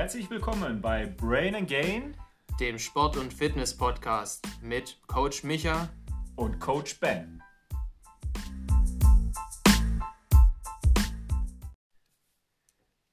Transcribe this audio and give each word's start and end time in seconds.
herzlich 0.00 0.30
willkommen 0.30 0.80
bei 0.80 1.04
Brain 1.04 1.54
and 1.54 1.68
Gain, 1.68 2.16
dem 2.58 2.78
Sport- 2.78 3.18
und 3.18 3.34
Fitness-Podcast 3.34 4.48
mit 4.62 4.98
Coach 5.06 5.44
Micha 5.44 5.90
und 6.36 6.58
Coach 6.58 6.98
Ben. 7.00 7.42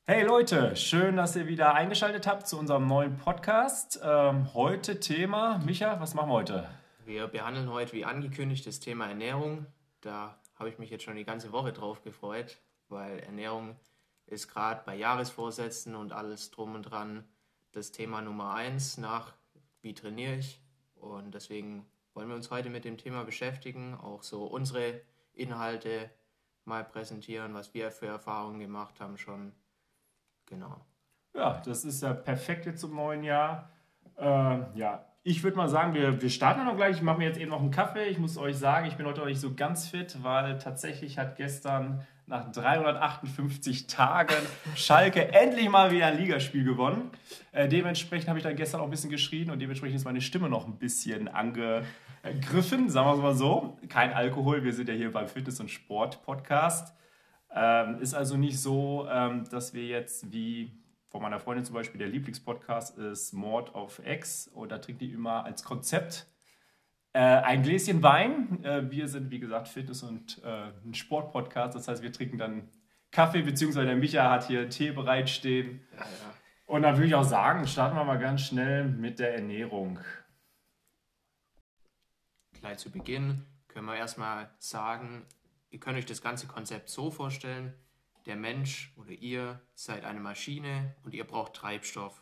Hey 0.06 0.24
Leute, 0.24 0.78
schön, 0.78 1.18
dass 1.18 1.36
ihr 1.36 1.48
wieder 1.48 1.74
eingeschaltet 1.74 2.26
habt 2.26 2.48
zu 2.48 2.58
unserem 2.58 2.88
neuen 2.88 3.18
Podcast. 3.18 4.00
Ähm, 4.02 4.54
heute 4.54 5.02
Thema, 5.02 5.58
Micha, 5.66 6.00
was 6.00 6.14
machen 6.14 6.30
wir 6.30 6.36
heute? 6.36 6.70
Wir 7.04 7.28
behandeln 7.28 7.70
heute, 7.70 7.92
wie 7.92 8.06
angekündigt, 8.06 8.66
das 8.66 8.80
Thema 8.80 9.10
Ernährung. 9.10 9.66
Da 10.00 10.40
habe 10.56 10.70
ich 10.70 10.80
mich 10.80 10.90
jetzt 10.90 11.04
schon 11.04 11.18
die 11.18 11.26
ganze 11.26 11.52
Woche 11.52 11.74
drauf 11.74 12.02
gefreut, 12.02 12.60
weil 12.88 13.20
Ernährung 13.20 13.76
ist 14.28 14.48
gerade 14.48 14.84
bei 14.86 14.96
Jahresvorsätzen 14.96 15.96
und 15.96 16.14
alles 16.14 16.52
drum 16.52 16.76
und 16.76 16.84
dran 16.84 17.24
das 17.72 17.92
Thema 17.92 18.22
Nummer 18.22 18.54
eins 18.54 18.98
nach 18.98 19.34
wie 19.82 19.94
trainiere 19.94 20.36
ich. 20.36 20.62
Und 20.96 21.34
deswegen 21.34 21.86
wollen 22.14 22.28
wir 22.28 22.36
uns 22.36 22.52
heute 22.52 22.70
mit 22.70 22.86
dem 22.86 22.98
Thema 22.98 23.24
beschäftigen, 23.24 23.96
auch 23.96 24.24
so 24.24 24.46
unsere 24.46 25.02
Inhalte 25.34 26.10
mal 26.66 26.84
präsentieren, 26.84 27.54
was 27.54 27.74
wir 27.74 27.92
für 27.92 28.08
Erfahrungen 28.08 28.60
gemacht 28.60 29.00
haben 29.00 29.18
schon. 29.18 29.54
Genau. 30.46 30.86
Ja, 31.34 31.62
das 31.64 31.86
ist 31.86 32.02
ja 32.02 32.14
perfekt 32.14 32.66
jetzt 32.66 32.82
zum 32.82 32.96
neuen 32.96 33.24
Jahr. 33.24 33.70
Äh, 34.18 34.78
ja, 34.78 35.06
ich 35.28 35.44
würde 35.44 35.58
mal 35.58 35.68
sagen, 35.68 35.94
wir, 35.94 36.22
wir 36.22 36.30
starten 36.30 36.64
noch 36.64 36.78
gleich. 36.78 36.96
Ich 36.96 37.02
mache 37.02 37.18
mir 37.18 37.26
jetzt 37.26 37.38
eben 37.38 37.52
noch 37.52 37.60
einen 37.60 37.70
Kaffee. 37.70 38.06
Ich 38.06 38.18
muss 38.18 38.38
euch 38.38 38.56
sagen, 38.56 38.88
ich 38.88 38.96
bin 38.96 39.06
heute 39.06 39.20
noch 39.20 39.28
nicht 39.28 39.42
so 39.42 39.54
ganz 39.54 39.86
fit, 39.86 40.24
weil 40.24 40.58
tatsächlich 40.58 41.20
hat 41.20 41.36
gestern 41.36 42.02
nach 42.28 42.50
358 42.50 43.88
Tagen 43.88 44.36
Schalke 44.76 45.34
endlich 45.34 45.70
mal 45.70 45.92
wieder 45.92 46.06
ein 46.06 46.18
Ligaspiel 46.18 46.64
gewonnen. 46.64 47.12
Äh, 47.52 47.68
dementsprechend 47.68 48.30
habe 48.30 48.40
ich 48.40 48.44
dann 48.44 48.56
gestern 48.56 48.80
auch 48.80 48.86
ein 48.86 48.90
bisschen 48.90 49.10
geschrien 49.10 49.52
und 49.52 49.60
dementsprechend 49.60 49.98
ist 49.98 50.06
meine 50.06 50.22
Stimme 50.22 50.48
noch 50.48 50.66
ein 50.66 50.78
bisschen 50.78 51.28
angegriffen, 51.28 52.90
sagen 52.90 53.10
wir 53.10 53.16
es 53.16 53.20
mal 53.20 53.36
so. 53.36 53.78
Kein 53.90 54.14
Alkohol, 54.14 54.64
wir 54.64 54.72
sind 54.72 54.88
ja 54.88 54.96
hier 54.96 55.12
beim 55.12 55.28
Fitness- 55.28 55.60
und 55.60 55.70
Sport-Podcast. 55.70 56.96
Ähm, 57.54 58.00
ist 58.00 58.14
also 58.14 58.38
nicht 58.38 58.62
so, 58.62 59.10
ähm, 59.12 59.44
dass 59.52 59.74
wir 59.74 59.86
jetzt 59.86 60.32
wie 60.32 60.72
von 61.10 61.22
meiner 61.22 61.40
Freundin 61.40 61.66
zum 61.66 61.76
Beispiel, 61.76 62.00
der 62.00 62.10
Lieblingspodcast 62.10 62.98
ist 62.98 63.34
Mord 63.34 63.74
of 63.76 64.02
X 64.06 64.48
und 64.48 64.72
da 64.72 64.80
trinkt 64.80 65.02
die 65.02 65.12
immer 65.12 65.46
als 65.46 65.64
Konzept 65.64 66.28
äh, 67.14 67.20
ein 67.20 67.64
Gläschen 67.64 68.04
Wein. 68.04 68.64
Äh, 68.64 68.92
wir 68.92 69.08
sind, 69.08 69.32
wie 69.32 69.40
gesagt, 69.40 69.68
Fitness- 69.68 70.04
und 70.04 70.44
äh, 70.44 70.72
ein 70.86 70.94
Sportpodcast. 70.94 71.76
Das 71.76 71.88
heißt, 71.88 72.04
wir 72.04 72.12
trinken 72.12 72.38
dann 72.38 72.70
Kaffee, 73.12 73.42
beziehungsweise 73.42 73.88
der 73.88 73.96
Micha 73.96 74.30
hat 74.30 74.48
hier 74.48 74.70
Tee 74.70 74.92
bereitstehen. 74.92 75.82
Ja, 75.94 76.00
ja. 76.00 76.34
Und 76.66 76.82
dann 76.82 76.96
würde 76.98 77.08
ich 77.08 77.16
auch 77.16 77.24
sagen, 77.24 77.66
starten 77.66 77.96
wir 77.96 78.04
mal 78.04 78.20
ganz 78.20 78.42
schnell 78.42 78.84
mit 78.84 79.20
der 79.20 79.34
Ernährung. 79.34 80.00
Gleich 82.60 82.78
zu 82.78 82.92
Beginn 82.92 83.46
können 83.70 83.86
wir 83.86 83.96
erstmal 83.96 84.50
sagen, 84.60 85.26
ihr 85.70 85.80
könnt 85.80 85.98
euch 85.98 86.06
das 86.06 86.22
ganze 86.22 86.48
Konzept 86.48 86.90
so 86.90 87.10
vorstellen, 87.10 87.74
der 88.28 88.36
Mensch 88.36 88.94
oder 88.98 89.12
ihr 89.12 89.62
seid 89.74 90.06
eine 90.06 90.20
Maschine 90.20 90.96
und 91.04 91.14
ihr 91.14 91.26
braucht 91.26 91.54
Treibstoff. 91.54 92.22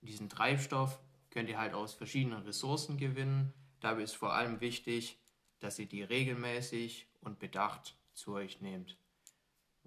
Und 0.00 0.08
diesen 0.08 0.28
Treibstoff 0.28 0.98
könnt 1.30 1.48
ihr 1.48 1.58
halt 1.58 1.74
aus 1.74 1.94
verschiedenen 1.94 2.42
Ressourcen 2.42 2.96
gewinnen. 2.96 3.52
Dabei 3.80 4.02
ist 4.02 4.16
vor 4.16 4.32
allem 4.32 4.60
wichtig, 4.60 5.20
dass 5.60 5.78
ihr 5.78 5.86
die 5.86 6.02
regelmäßig 6.02 7.08
und 7.20 7.38
bedacht 7.38 7.96
zu 8.14 8.32
euch 8.32 8.60
nehmt. 8.60 8.96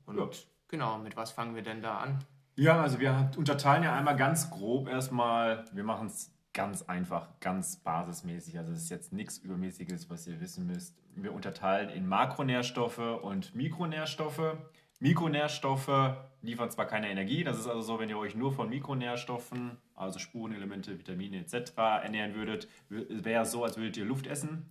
Und 0.05 0.17
ja. 0.17 0.29
genau, 0.67 0.97
mit 0.99 1.15
was 1.15 1.31
fangen 1.31 1.55
wir 1.55 1.63
denn 1.63 1.81
da 1.81 1.97
an? 1.97 2.23
Ja, 2.55 2.81
also 2.81 2.99
wir 2.99 3.31
unterteilen 3.37 3.83
ja 3.83 3.95
einmal 3.95 4.15
ganz 4.15 4.49
grob 4.51 4.87
erstmal, 4.87 5.65
wir 5.73 5.83
machen 5.83 6.07
es 6.07 6.31
ganz 6.53 6.83
einfach, 6.83 7.39
ganz 7.39 7.77
basismäßig. 7.77 8.57
Also 8.59 8.73
es 8.73 8.83
ist 8.83 8.89
jetzt 8.89 9.13
nichts 9.13 9.37
Übermäßiges, 9.37 10.09
was 10.09 10.27
ihr 10.27 10.39
wissen 10.39 10.67
müsst. 10.67 10.97
Wir 11.15 11.33
unterteilen 11.33 11.89
in 11.89 12.07
Makronährstoffe 12.07 12.99
und 12.99 13.55
Mikronährstoffe. 13.55 14.57
Mikronährstoffe 15.01 16.15
liefern 16.43 16.69
zwar 16.69 16.85
keine 16.85 17.09
Energie, 17.09 17.43
das 17.43 17.57
ist 17.57 17.65
also 17.65 17.81
so, 17.81 17.99
wenn 17.99 18.09
ihr 18.09 18.19
euch 18.19 18.35
nur 18.35 18.53
von 18.53 18.69
Mikronährstoffen, 18.69 19.77
also 19.95 20.19
Spurenelemente, 20.19 20.99
Vitamine 20.99 21.39
etc. 21.39 21.71
ernähren 21.75 22.35
würdet, 22.35 22.67
wäre 22.87 23.41
es 23.41 23.51
so, 23.51 23.63
als 23.63 23.77
würdet 23.77 23.97
ihr 23.97 24.05
Luft 24.05 24.27
essen. 24.27 24.69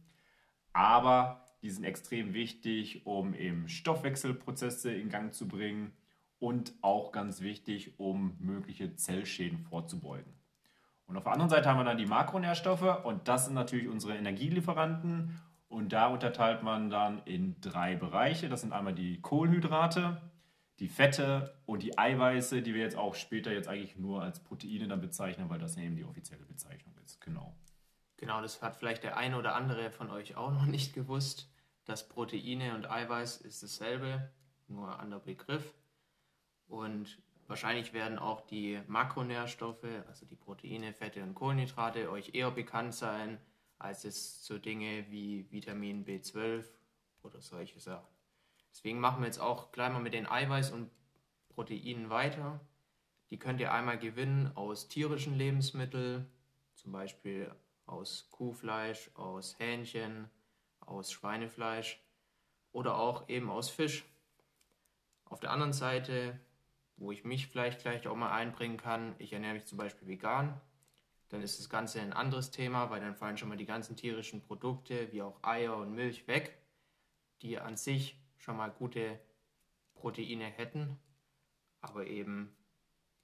Aber 0.72 1.44
die 1.62 1.70
sind 1.70 1.82
extrem 1.82 2.32
wichtig, 2.32 3.06
um 3.06 3.34
eben 3.34 3.68
Stoffwechselprozesse 3.68 4.92
in 4.94 5.08
Gang 5.08 5.34
zu 5.34 5.48
bringen 5.48 5.92
und 6.38 6.74
auch 6.80 7.10
ganz 7.10 7.41
wichtig, 7.41 7.98
um 7.98 8.36
mögliche 8.38 8.94
Zellschäden 8.94 9.58
vorzubeugen. 9.58 10.32
Und 11.06 11.16
auf 11.16 11.24
der 11.24 11.32
anderen 11.32 11.50
Seite 11.50 11.68
haben 11.68 11.78
wir 11.78 11.84
dann 11.84 11.98
die 11.98 12.06
Makronährstoffe 12.06 13.04
und 13.04 13.26
das 13.26 13.47
sind 13.47 13.54
natürlich 13.54 13.88
unsere 13.88 14.16
Energielieferanten 14.16 15.41
und 15.70 15.92
da 15.92 16.08
unterteilt 16.08 16.64
man 16.64 16.91
dann 16.91 17.22
in 17.26 17.60
drei 17.60 17.94
Bereiche. 17.94 18.48
Das 18.48 18.60
sind 18.60 18.72
einmal 18.72 18.92
die 18.92 19.20
Kohlenhydrate, 19.20 20.20
die 20.81 20.88
Fette 20.88 21.54
und 21.64 21.84
die 21.84 21.97
Eiweiße, 21.97 22.60
die 22.60 22.75
wir 22.75 22.82
jetzt 22.82 22.97
auch 22.97 23.14
später 23.14 23.53
jetzt 23.53 23.69
eigentlich 23.69 23.97
nur 23.97 24.20
als 24.20 24.41
Proteine 24.41 24.88
dann 24.88 25.00
bezeichnen, 25.00 25.48
weil 25.48 25.60
das 25.60 25.76
eben 25.76 25.94
die 25.94 26.04
offizielle 26.04 26.44
Bezeichnung 26.44 26.97
ist. 27.04 27.20
Genau. 27.20 27.54
Genau, 28.16 28.42
das 28.42 28.60
hat 28.62 28.76
vielleicht 28.76 29.04
der 29.04 29.16
eine 29.16 29.38
oder 29.38 29.54
andere 29.54 29.92
von 29.92 30.10
euch 30.10 30.36
auch 30.36 30.50
noch 30.50 30.66
nicht 30.66 30.92
gewusst. 30.92 31.48
dass 31.84 32.09
Proteine 32.09 32.75
und 32.75 32.91
Eiweiß 32.91 33.38
ist 33.38 33.62
dasselbe, 33.62 34.30
nur 34.69 34.92
ein 34.92 35.00
anderer 35.00 35.20
Begriff. 35.20 35.75
Und 36.66 37.20
wahrscheinlich 37.47 37.92
werden 37.92 38.19
auch 38.19 38.42
die 38.42 38.80
Makronährstoffe, 38.86 39.86
also 40.06 40.26
die 40.26 40.36
Proteine, 40.36 40.92
Fette 40.92 41.22
und 41.22 41.34
Kohlenhydrate, 41.34 42.10
euch 42.10 42.34
eher 42.34 42.50
bekannt 42.50 42.94
sein 42.94 43.38
als 43.80 44.04
es 44.04 44.44
so 44.44 44.58
Dinge 44.58 45.06
wie 45.10 45.50
Vitamin 45.50 46.04
B12 46.04 46.64
oder 47.22 47.41
solche 47.41 47.80
Sachen. 47.80 48.06
Deswegen 48.70 49.00
machen 49.00 49.22
wir 49.22 49.26
jetzt 49.26 49.41
auch 49.41 49.72
gleich 49.72 49.91
mal 49.91 50.02
mit 50.02 50.14
den 50.14 50.26
Eiweiß- 50.26 50.72
und 50.72 50.91
Proteinen 51.48 52.10
weiter. 52.10 52.60
Die 53.30 53.38
könnt 53.38 53.60
ihr 53.60 53.72
einmal 53.72 53.98
gewinnen 53.98 54.52
aus 54.54 54.88
tierischen 54.88 55.34
Lebensmitteln, 55.34 56.30
zum 56.74 56.92
Beispiel 56.92 57.52
aus 57.86 58.28
Kuhfleisch, 58.30 59.10
aus 59.14 59.58
Hähnchen, 59.58 60.30
aus 60.80 61.10
Schweinefleisch 61.10 62.00
oder 62.72 62.98
auch 62.98 63.28
eben 63.28 63.50
aus 63.50 63.70
Fisch. 63.70 64.04
Auf 65.24 65.41
der 65.41 65.52
anderen 65.52 65.72
Seite, 65.72 66.38
wo 66.97 67.12
ich 67.12 67.24
mich 67.24 67.47
vielleicht 67.47 67.80
gleich 67.80 68.06
auch 68.06 68.16
mal 68.16 68.32
einbringen 68.32 68.76
kann, 68.76 69.14
ich 69.18 69.32
ernähre 69.32 69.54
mich 69.54 69.66
zum 69.66 69.78
Beispiel 69.78 70.06
vegan 70.06 70.60
dann 71.30 71.42
ist 71.42 71.58
das 71.58 71.70
Ganze 71.70 72.00
ein 72.00 72.12
anderes 72.12 72.50
Thema, 72.50 72.91
weil 72.91 73.00
dann 73.00 73.14
fallen 73.16 73.38
schon 73.38 73.48
mal 73.48 73.56
die 73.56 73.66
ganzen 73.66 73.96
tierischen 73.96 74.42
Produkte 74.42 75.10
wie 75.12 75.22
auch 75.22 75.42
Eier 75.42 75.76
und 75.76 75.94
Milch 75.94 76.26
weg, 76.26 76.58
die 77.41 77.58
an 77.58 77.76
sich 77.76 78.20
schon 78.36 78.56
mal 78.56 78.70
gute 78.70 79.18
Proteine 79.94 80.44
hätten, 80.44 80.98
aber 81.80 82.06
eben 82.06 82.54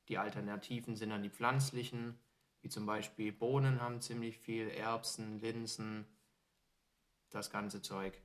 die 0.08 0.18
Alternativen 0.18 0.94
sind 0.94 1.10
dann 1.10 1.22
die 1.22 1.30
pflanzlichen, 1.30 2.18
wie 2.60 2.68
zum 2.68 2.86
Beispiel 2.86 3.32
Bohnen 3.32 3.80
haben 3.80 4.00
ziemlich 4.00 4.38
viel, 4.38 4.68
Erbsen, 4.68 5.40
Linsen, 5.40 6.06
das 7.30 7.50
ganze 7.50 7.82
Zeug. 7.82 8.20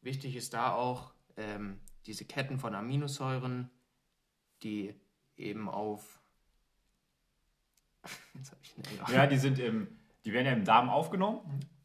Wichtig 0.00 0.34
ist 0.34 0.54
da 0.54 0.72
auch 0.72 1.12
ähm, 1.36 1.80
diese 2.06 2.24
Ketten 2.24 2.58
von 2.58 2.74
Aminosäuren, 2.74 3.70
die 4.62 4.94
eben 5.36 5.68
auf 5.68 6.17
ja, 9.12 9.26
die 9.26 9.36
sind 9.38 9.58
im, 9.58 9.88
die 10.24 10.32
werden 10.32 10.46
ja 10.46 10.52
im 10.52 10.64
Darm 10.64 10.90
aufgenommen 10.90 11.40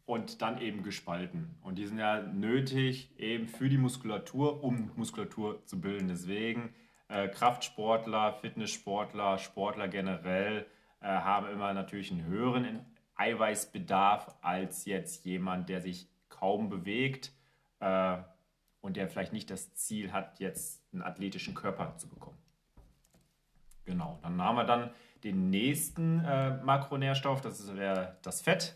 und 0.05 0.41
dann 0.41 0.59
eben 0.59 0.83
gespalten. 0.83 1.55
Und 1.61 1.75
die 1.77 1.85
sind 1.85 1.97
ja 1.97 2.21
nötig 2.21 3.17
eben 3.17 3.47
für 3.47 3.69
die 3.69 3.77
Muskulatur, 3.77 4.63
um 4.63 4.91
Muskulatur 4.95 5.65
zu 5.65 5.79
bilden. 5.79 6.07
Deswegen 6.07 6.73
äh, 7.07 7.27
Kraftsportler, 7.29 8.33
Fitnesssportler, 8.33 9.37
Sportler 9.37 9.87
generell 9.87 10.65
äh, 11.01 11.07
haben 11.07 11.47
immer 11.47 11.73
natürlich 11.73 12.11
einen 12.11 12.25
höheren 12.25 12.85
Eiweißbedarf 13.15 14.35
als 14.41 14.85
jetzt 14.85 15.25
jemand, 15.25 15.69
der 15.69 15.81
sich 15.81 16.09
kaum 16.29 16.69
bewegt 16.69 17.31
äh, 17.79 18.17
und 18.81 18.97
der 18.97 19.07
vielleicht 19.07 19.33
nicht 19.33 19.49
das 19.49 19.73
Ziel 19.75 20.11
hat, 20.11 20.39
jetzt 20.39 20.83
einen 20.91 21.03
athletischen 21.03 21.53
Körper 21.53 21.95
zu 21.97 22.09
bekommen. 22.09 22.37
Genau, 23.85 24.19
dann 24.21 24.41
haben 24.41 24.55
wir 24.55 24.63
dann 24.63 24.91
den 25.23 25.49
nächsten 25.49 26.23
äh, 26.25 26.57
Makronährstoff, 26.63 27.41
das 27.41 27.75
wäre 27.75 28.17
das 28.21 28.41
Fett. 28.41 28.75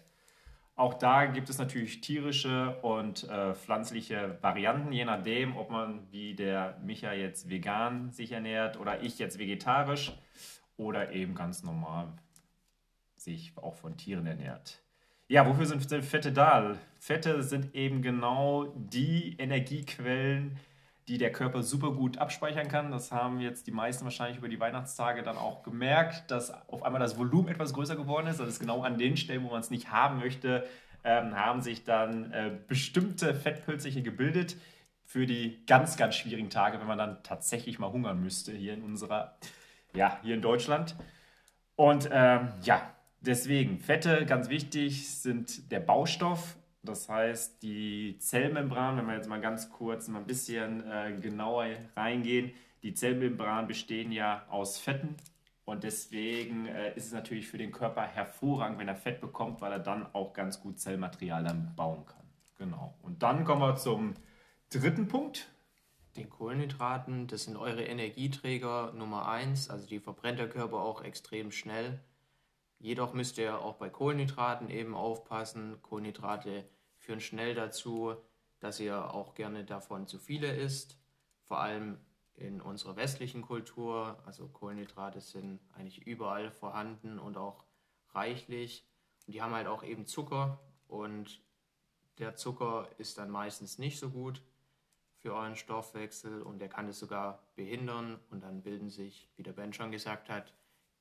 Auch 0.75 0.93
da 0.93 1.25
gibt 1.25 1.49
es 1.49 1.57
natürlich 1.57 2.01
tierische 2.01 2.77
und 2.83 3.27
äh, 3.29 3.55
pflanzliche 3.55 4.37
Varianten, 4.41 4.91
je 4.91 5.05
nachdem, 5.05 5.57
ob 5.57 5.71
man 5.71 6.11
wie 6.11 6.35
der 6.35 6.77
Micha 6.83 7.13
jetzt 7.13 7.49
vegan 7.49 8.11
sich 8.11 8.31
ernährt 8.31 8.79
oder 8.79 9.01
ich 9.01 9.17
jetzt 9.17 9.39
vegetarisch 9.39 10.13
oder 10.77 11.11
eben 11.13 11.33
ganz 11.33 11.63
normal 11.63 12.13
sich 13.15 13.53
auch 13.55 13.73
von 13.73 13.97
Tieren 13.97 14.27
ernährt. 14.27 14.79
Ja, 15.27 15.47
wofür 15.47 15.65
sind 15.65 15.83
Fette 16.05 16.31
da? 16.31 16.77
Fette 16.99 17.41
sind 17.41 17.73
eben 17.75 18.03
genau 18.03 18.71
die 18.75 19.35
Energiequellen, 19.39 20.57
die 21.07 21.17
der 21.17 21.31
Körper 21.31 21.63
super 21.63 21.91
gut 21.91 22.17
abspeichern 22.17 22.67
kann. 22.67 22.91
Das 22.91 23.11
haben 23.11 23.39
jetzt 23.39 23.65
die 23.67 23.71
meisten 23.71 24.03
wahrscheinlich 24.03 24.37
über 24.37 24.49
die 24.49 24.59
Weihnachtstage 24.59 25.23
dann 25.23 25.37
auch 25.37 25.63
gemerkt, 25.63 26.29
dass 26.29 26.51
auf 26.69 26.83
einmal 26.83 26.99
das 26.99 27.17
Volumen 27.17 27.47
etwas 27.47 27.73
größer 27.73 27.95
geworden 27.95 28.27
ist. 28.27 28.39
Das 28.39 28.49
ist 28.49 28.59
genau 28.59 28.81
an 28.81 28.97
den 28.97 29.15
Stellen, 29.15 29.43
wo 29.43 29.49
man 29.49 29.61
es 29.61 29.69
nicht 29.69 29.91
haben 29.91 30.19
möchte, 30.19 30.67
ähm, 31.03 31.35
haben 31.35 31.61
sich 31.61 31.85
dann 31.85 32.31
äh, 32.33 32.51
bestimmte 32.67 33.33
Fettpölzchen 33.33 34.03
gebildet 34.03 34.57
für 35.05 35.25
die 35.25 35.65
ganz, 35.65 35.95
ganz 35.95 36.15
schwierigen 36.15 36.49
Tage, 36.49 36.79
wenn 36.79 36.87
man 36.87 36.97
dann 36.97 37.23
tatsächlich 37.23 37.79
mal 37.79 37.91
hungern 37.91 38.21
müsste 38.21 38.51
hier 38.51 38.73
in 38.73 38.83
unserer, 38.83 39.37
ja, 39.93 40.19
hier 40.21 40.35
in 40.35 40.41
Deutschland. 40.41 40.97
Und 41.77 42.09
ähm, 42.11 42.49
ja, 42.63 42.93
deswegen, 43.21 43.79
Fette, 43.79 44.25
ganz 44.25 44.49
wichtig, 44.49 45.09
sind 45.09 45.71
der 45.71 45.79
Baustoff 45.79 46.57
das 46.83 47.09
heißt, 47.09 47.61
die 47.61 48.17
Zellmembran, 48.19 48.97
wenn 48.97 49.07
wir 49.07 49.15
jetzt 49.15 49.29
mal 49.29 49.41
ganz 49.41 49.69
kurz 49.69 50.07
mal 50.07 50.19
ein 50.19 50.27
bisschen 50.27 50.89
äh, 50.89 51.17
genauer 51.19 51.67
reingehen, 51.95 52.51
die 52.83 52.93
Zellmembranen 52.93 53.67
bestehen 53.67 54.11
ja 54.11 54.45
aus 54.49 54.77
Fetten 54.77 55.15
und 55.67 55.83
deswegen 55.83 56.65
äh, 56.65 56.95
ist 56.95 57.07
es 57.07 57.11
natürlich 57.11 57.49
für 57.49 57.57
den 57.57 57.73
Körper 57.73 58.03
hervorragend, 58.03 58.79
wenn 58.79 58.87
er 58.87 58.95
Fett 58.95 59.19
bekommt, 59.19 59.59
weil 59.59 59.73
er 59.73 59.79
dann 59.79 60.05
auch 60.13 60.31
ganz 60.31 60.61
gut 60.61 60.79
Zellmaterial 60.79 61.43
dann 61.43 61.75
bauen 61.75 62.05
kann. 62.05 62.23
Genau. 62.57 62.95
Und 63.01 63.21
dann 63.21 63.43
kommen 63.43 63.61
wir 63.61 63.75
zum 63.75 64.13
dritten 64.69 65.09
Punkt. 65.09 65.49
Den 66.15 66.29
Kohlenhydraten, 66.29 67.27
das 67.27 67.43
sind 67.43 67.57
eure 67.57 67.83
Energieträger 67.83 68.93
Nummer 68.93 69.27
eins, 69.27 69.69
also 69.69 69.85
die 69.85 69.99
verbrennt 69.99 70.39
der 70.39 70.47
Körper 70.47 70.77
auch 70.77 71.03
extrem 71.03 71.51
schnell. 71.51 71.99
Jedoch 72.79 73.13
müsst 73.13 73.37
ihr 73.37 73.59
auch 73.59 73.75
bei 73.75 73.89
Kohlenhydraten 73.89 74.69
eben 74.69 74.95
aufpassen. 74.95 75.81
Kohlenhydrate 75.81 76.69
führen 76.97 77.21
schnell 77.21 77.55
dazu, 77.55 78.15
dass 78.59 78.79
ihr 78.79 79.13
auch 79.13 79.33
gerne 79.33 79.65
davon 79.65 80.07
zu 80.07 80.19
viele 80.19 80.55
isst. 80.55 80.97
Vor 81.43 81.59
allem 81.59 81.99
in 82.35 82.61
unserer 82.61 82.95
westlichen 82.95 83.41
Kultur. 83.41 84.21
Also 84.25 84.47
Kohlenhydrate 84.47 85.21
sind 85.21 85.59
eigentlich 85.73 86.05
überall 86.05 86.51
vorhanden 86.51 87.19
und 87.19 87.37
auch 87.37 87.65
reichlich. 88.13 88.85
Und 89.25 89.33
die 89.33 89.41
haben 89.41 89.53
halt 89.53 89.67
auch 89.67 89.83
eben 89.83 90.05
Zucker 90.05 90.59
und 90.87 91.41
der 92.19 92.35
Zucker 92.35 92.89
ist 92.97 93.17
dann 93.17 93.29
meistens 93.29 93.77
nicht 93.77 93.99
so 93.99 94.09
gut 94.09 94.41
für 95.17 95.33
euren 95.33 95.55
Stoffwechsel 95.55 96.41
und 96.41 96.59
der 96.59 96.69
kann 96.69 96.87
es 96.87 96.99
sogar 96.99 97.43
behindern 97.55 98.19
und 98.29 98.41
dann 98.41 98.61
bilden 98.61 98.89
sich, 98.89 99.29
wie 99.35 99.43
der 99.43 99.53
Ben 99.53 99.73
schon 99.73 99.91
gesagt 99.91 100.29
hat, 100.29 100.53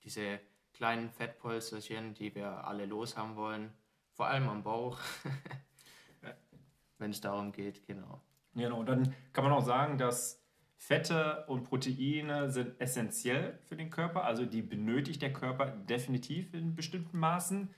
diese 0.04 0.40
kleinen 0.76 1.10
Fettpolsterchen, 1.10 2.14
die 2.14 2.34
wir 2.34 2.66
alle 2.66 2.84
los 2.84 3.16
haben 3.16 3.36
wollen, 3.36 3.72
vor 4.12 4.26
allem 4.26 4.48
am 4.48 4.62
Bauch, 4.62 4.98
wenn 6.98 7.10
es 7.10 7.20
darum 7.20 7.52
geht, 7.52 7.86
genau. 7.86 8.20
Genau, 8.54 8.80
und 8.80 8.86
dann 8.86 9.14
kann 9.32 9.44
man 9.44 9.52
auch 9.52 9.64
sagen, 9.64 9.98
dass 9.98 10.42
Fette 10.76 11.44
und 11.46 11.64
Proteine 11.64 12.50
sind 12.50 12.78
essentiell 12.78 13.58
für 13.64 13.76
den 13.76 13.90
Körper, 13.90 14.24
also 14.24 14.44
die 14.44 14.62
benötigt 14.62 15.22
der 15.22 15.32
Körper 15.32 15.66
definitiv 15.66 16.52
in 16.52 16.74
bestimmten 16.74 17.18
Maßen. 17.18 17.70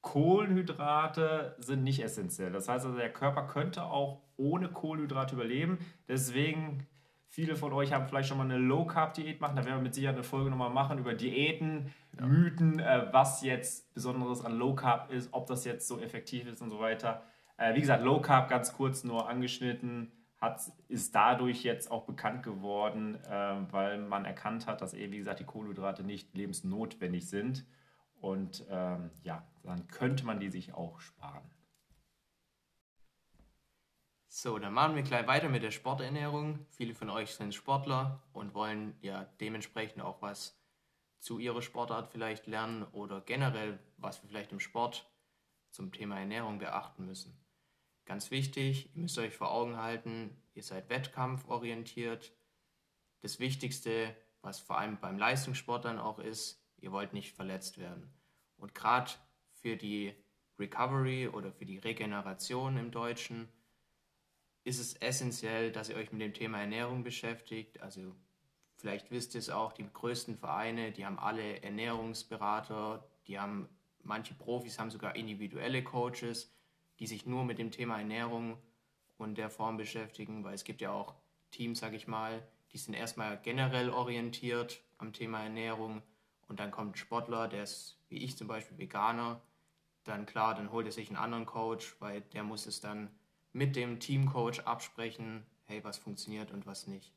Kohlenhydrate 0.00 1.56
sind 1.58 1.82
nicht 1.82 2.02
essentiell. 2.02 2.52
Das 2.52 2.68
heißt 2.68 2.86
also, 2.86 2.96
der 2.96 3.12
Körper 3.12 3.46
könnte 3.46 3.84
auch 3.84 4.22
ohne 4.36 4.70
Kohlenhydrate 4.70 5.34
überleben. 5.34 5.78
Deswegen 6.06 6.86
Viele 7.30 7.56
von 7.56 7.72
euch 7.74 7.92
haben 7.92 8.08
vielleicht 8.08 8.28
schon 8.28 8.38
mal 8.38 8.44
eine 8.44 8.56
Low-Carb-Diät 8.56 9.38
gemacht. 9.38 9.52
Da 9.52 9.64
werden 9.64 9.76
wir 9.76 9.82
mit 9.82 9.94
Sicherheit 9.94 10.16
eine 10.16 10.24
Folge 10.24 10.48
nochmal 10.50 10.70
machen 10.70 10.98
über 10.98 11.14
Diäten, 11.14 11.92
ja. 12.18 12.26
Mythen, 12.26 12.78
äh, 12.78 13.06
was 13.12 13.42
jetzt 13.42 13.92
Besonderes 13.94 14.44
an 14.44 14.56
Low-Carb 14.56 15.10
ist, 15.10 15.32
ob 15.32 15.46
das 15.46 15.64
jetzt 15.64 15.86
so 15.86 16.00
effektiv 16.00 16.46
ist 16.46 16.62
und 16.62 16.70
so 16.70 16.80
weiter. 16.80 17.22
Äh, 17.58 17.74
wie 17.74 17.80
gesagt, 17.80 18.02
Low-Carb 18.02 18.48
ganz 18.48 18.72
kurz 18.72 19.04
nur 19.04 19.28
angeschnitten, 19.28 20.10
hat, 20.40 20.60
ist 20.88 21.14
dadurch 21.14 21.64
jetzt 21.64 21.90
auch 21.90 22.06
bekannt 22.06 22.42
geworden, 22.42 23.16
äh, 23.24 23.56
weil 23.72 23.98
man 23.98 24.24
erkannt 24.24 24.66
hat, 24.66 24.80
dass 24.80 24.94
eben, 24.94 25.12
wie 25.12 25.18
gesagt, 25.18 25.40
die 25.40 25.44
Kohlenhydrate 25.44 26.04
nicht 26.04 26.34
lebensnotwendig 26.34 27.28
sind. 27.28 27.66
Und 28.20 28.64
ähm, 28.70 29.10
ja, 29.22 29.46
dann 29.64 29.86
könnte 29.88 30.24
man 30.24 30.40
die 30.40 30.48
sich 30.48 30.74
auch 30.74 31.00
sparen. 31.00 31.42
So, 34.40 34.56
dann 34.60 34.72
machen 34.72 34.94
wir 34.94 35.02
gleich 35.02 35.26
weiter 35.26 35.48
mit 35.48 35.64
der 35.64 35.72
Sporternährung. 35.72 36.64
Viele 36.70 36.94
von 36.94 37.10
euch 37.10 37.34
sind 37.34 37.56
Sportler 37.56 38.22
und 38.32 38.54
wollen 38.54 38.96
ja 39.00 39.24
dementsprechend 39.40 40.00
auch 40.00 40.22
was 40.22 40.56
zu 41.18 41.40
ihrer 41.40 41.60
Sportart 41.60 42.12
vielleicht 42.12 42.46
lernen 42.46 42.84
oder 42.92 43.20
generell, 43.20 43.80
was 43.96 44.22
wir 44.22 44.28
vielleicht 44.28 44.52
im 44.52 44.60
Sport 44.60 45.10
zum 45.70 45.90
Thema 45.90 46.20
Ernährung 46.20 46.60
beachten 46.60 47.04
müssen. 47.04 47.36
Ganz 48.04 48.30
wichtig, 48.30 48.94
ihr 48.94 49.02
müsst 49.02 49.18
euch 49.18 49.34
vor 49.34 49.50
Augen 49.50 49.76
halten, 49.76 50.40
ihr 50.54 50.62
seid 50.62 50.88
wettkampforientiert. 50.88 52.32
Das 53.22 53.40
Wichtigste, 53.40 54.14
was 54.40 54.60
vor 54.60 54.78
allem 54.78 55.00
beim 55.00 55.18
Leistungssport 55.18 55.84
dann 55.84 55.98
auch 55.98 56.20
ist, 56.20 56.64
ihr 56.76 56.92
wollt 56.92 57.12
nicht 57.12 57.34
verletzt 57.34 57.78
werden. 57.78 58.14
Und 58.56 58.72
gerade 58.72 59.10
für 59.50 59.76
die 59.76 60.14
Recovery 60.60 61.26
oder 61.26 61.50
für 61.50 61.66
die 61.66 61.78
Regeneration 61.78 62.76
im 62.76 62.92
Deutschen 62.92 63.48
ist 64.68 64.78
es 64.78 64.94
essentiell, 64.94 65.72
dass 65.72 65.88
ihr 65.88 65.96
euch 65.96 66.12
mit 66.12 66.20
dem 66.20 66.34
Thema 66.34 66.60
Ernährung 66.60 67.02
beschäftigt. 67.02 67.80
Also 67.80 68.14
vielleicht 68.76 69.10
wisst 69.10 69.34
ihr 69.34 69.40
es 69.40 69.50
auch, 69.50 69.72
die 69.72 69.86
größten 69.90 70.36
Vereine, 70.36 70.92
die 70.92 71.06
haben 71.06 71.18
alle 71.18 71.62
Ernährungsberater, 71.62 73.04
die 73.26 73.38
haben 73.38 73.68
manche 74.02 74.34
Profis 74.34 74.78
haben 74.78 74.90
sogar 74.90 75.16
individuelle 75.16 75.82
Coaches, 75.82 76.54
die 76.98 77.06
sich 77.06 77.26
nur 77.26 77.44
mit 77.44 77.58
dem 77.58 77.70
Thema 77.70 77.98
Ernährung 77.98 78.58
und 79.16 79.38
der 79.38 79.50
Form 79.50 79.76
beschäftigen, 79.76 80.44
weil 80.44 80.54
es 80.54 80.64
gibt 80.64 80.80
ja 80.80 80.92
auch 80.92 81.14
Teams, 81.50 81.78
sage 81.78 81.96
ich 81.96 82.06
mal, 82.06 82.46
die 82.72 82.78
sind 82.78 82.94
erstmal 82.94 83.40
generell 83.42 83.90
orientiert 83.90 84.82
am 84.98 85.12
Thema 85.12 85.42
Ernährung 85.42 86.02
und 86.46 86.60
dann 86.60 86.70
kommt 86.70 86.94
ein 86.94 86.98
Sportler, 86.98 87.48
der 87.48 87.62
ist 87.64 87.98
wie 88.08 88.18
ich 88.18 88.36
zum 88.36 88.48
Beispiel 88.48 88.78
Veganer, 88.78 89.40
dann 90.04 90.26
klar, 90.26 90.54
dann 90.54 90.72
holt 90.72 90.86
er 90.86 90.92
sich 90.92 91.08
einen 91.08 91.16
anderen 91.16 91.46
Coach, 91.46 91.96
weil 92.00 92.22
der 92.22 92.42
muss 92.42 92.66
es 92.66 92.80
dann 92.80 93.10
mit 93.58 93.76
dem 93.76 93.98
Teamcoach 93.98 94.60
absprechen, 94.64 95.44
hey, 95.66 95.82
was 95.84 95.98
funktioniert 95.98 96.52
und 96.52 96.66
was 96.66 96.86
nicht. 96.86 97.12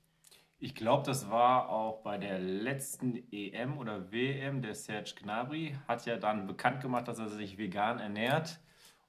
Ich 0.58 0.76
glaube, 0.76 1.04
das 1.06 1.30
war 1.30 1.70
auch 1.70 2.02
bei 2.04 2.18
der 2.18 2.40
letzten 2.40 3.24
EM 3.32 3.78
oder 3.78 4.12
WM. 4.12 4.62
Der 4.62 4.76
Serge 4.76 5.14
Gnabry 5.20 5.76
hat 5.88 6.06
ja 6.06 6.18
dann 6.18 6.46
bekannt 6.46 6.82
gemacht, 6.82 7.08
dass 7.08 7.20
er 7.20 7.30
sich 7.30 7.58
vegan 7.58 8.00
ernährt. 8.00 8.60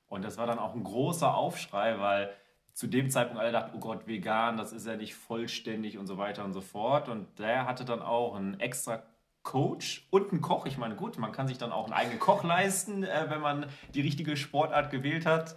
Und 0.06 0.22
das 0.24 0.38
war 0.38 0.46
dann 0.46 0.58
auch 0.58 0.74
ein 0.74 0.84
großer 0.84 1.34
Aufschrei, 1.34 1.98
weil 1.98 2.32
zu 2.72 2.86
dem 2.86 3.10
Zeitpunkt 3.10 3.40
alle 3.40 3.52
dachten, 3.52 3.76
oh 3.76 3.80
Gott, 3.80 4.06
vegan, 4.06 4.56
das 4.56 4.72
ist 4.72 4.86
ja 4.86 4.96
nicht 4.96 5.14
vollständig 5.14 5.98
und 5.98 6.06
so 6.06 6.16
weiter 6.16 6.44
und 6.44 6.52
so 6.52 6.62
fort. 6.62 7.08
Und 7.08 7.38
der 7.38 7.66
hatte 7.66 7.84
dann 7.84 8.00
auch 8.00 8.34
einen 8.34 8.58
extra 8.60 9.02
Coach 9.42 10.06
und 10.10 10.32
einen 10.32 10.40
Koch. 10.40 10.66
Ich 10.66 10.78
meine, 10.78 10.94
gut, 10.94 11.18
man 11.18 11.32
kann 11.32 11.48
sich 11.48 11.58
dann 11.58 11.72
auch 11.72 11.84
einen 11.84 11.92
eigenen 11.92 12.18
Koch 12.18 12.44
leisten, 12.44 13.04
äh, 13.04 13.26
wenn 13.28 13.40
man 13.40 13.66
die 13.94 14.00
richtige 14.00 14.36
Sportart 14.36 14.90
gewählt 14.90 15.26
hat. 15.26 15.56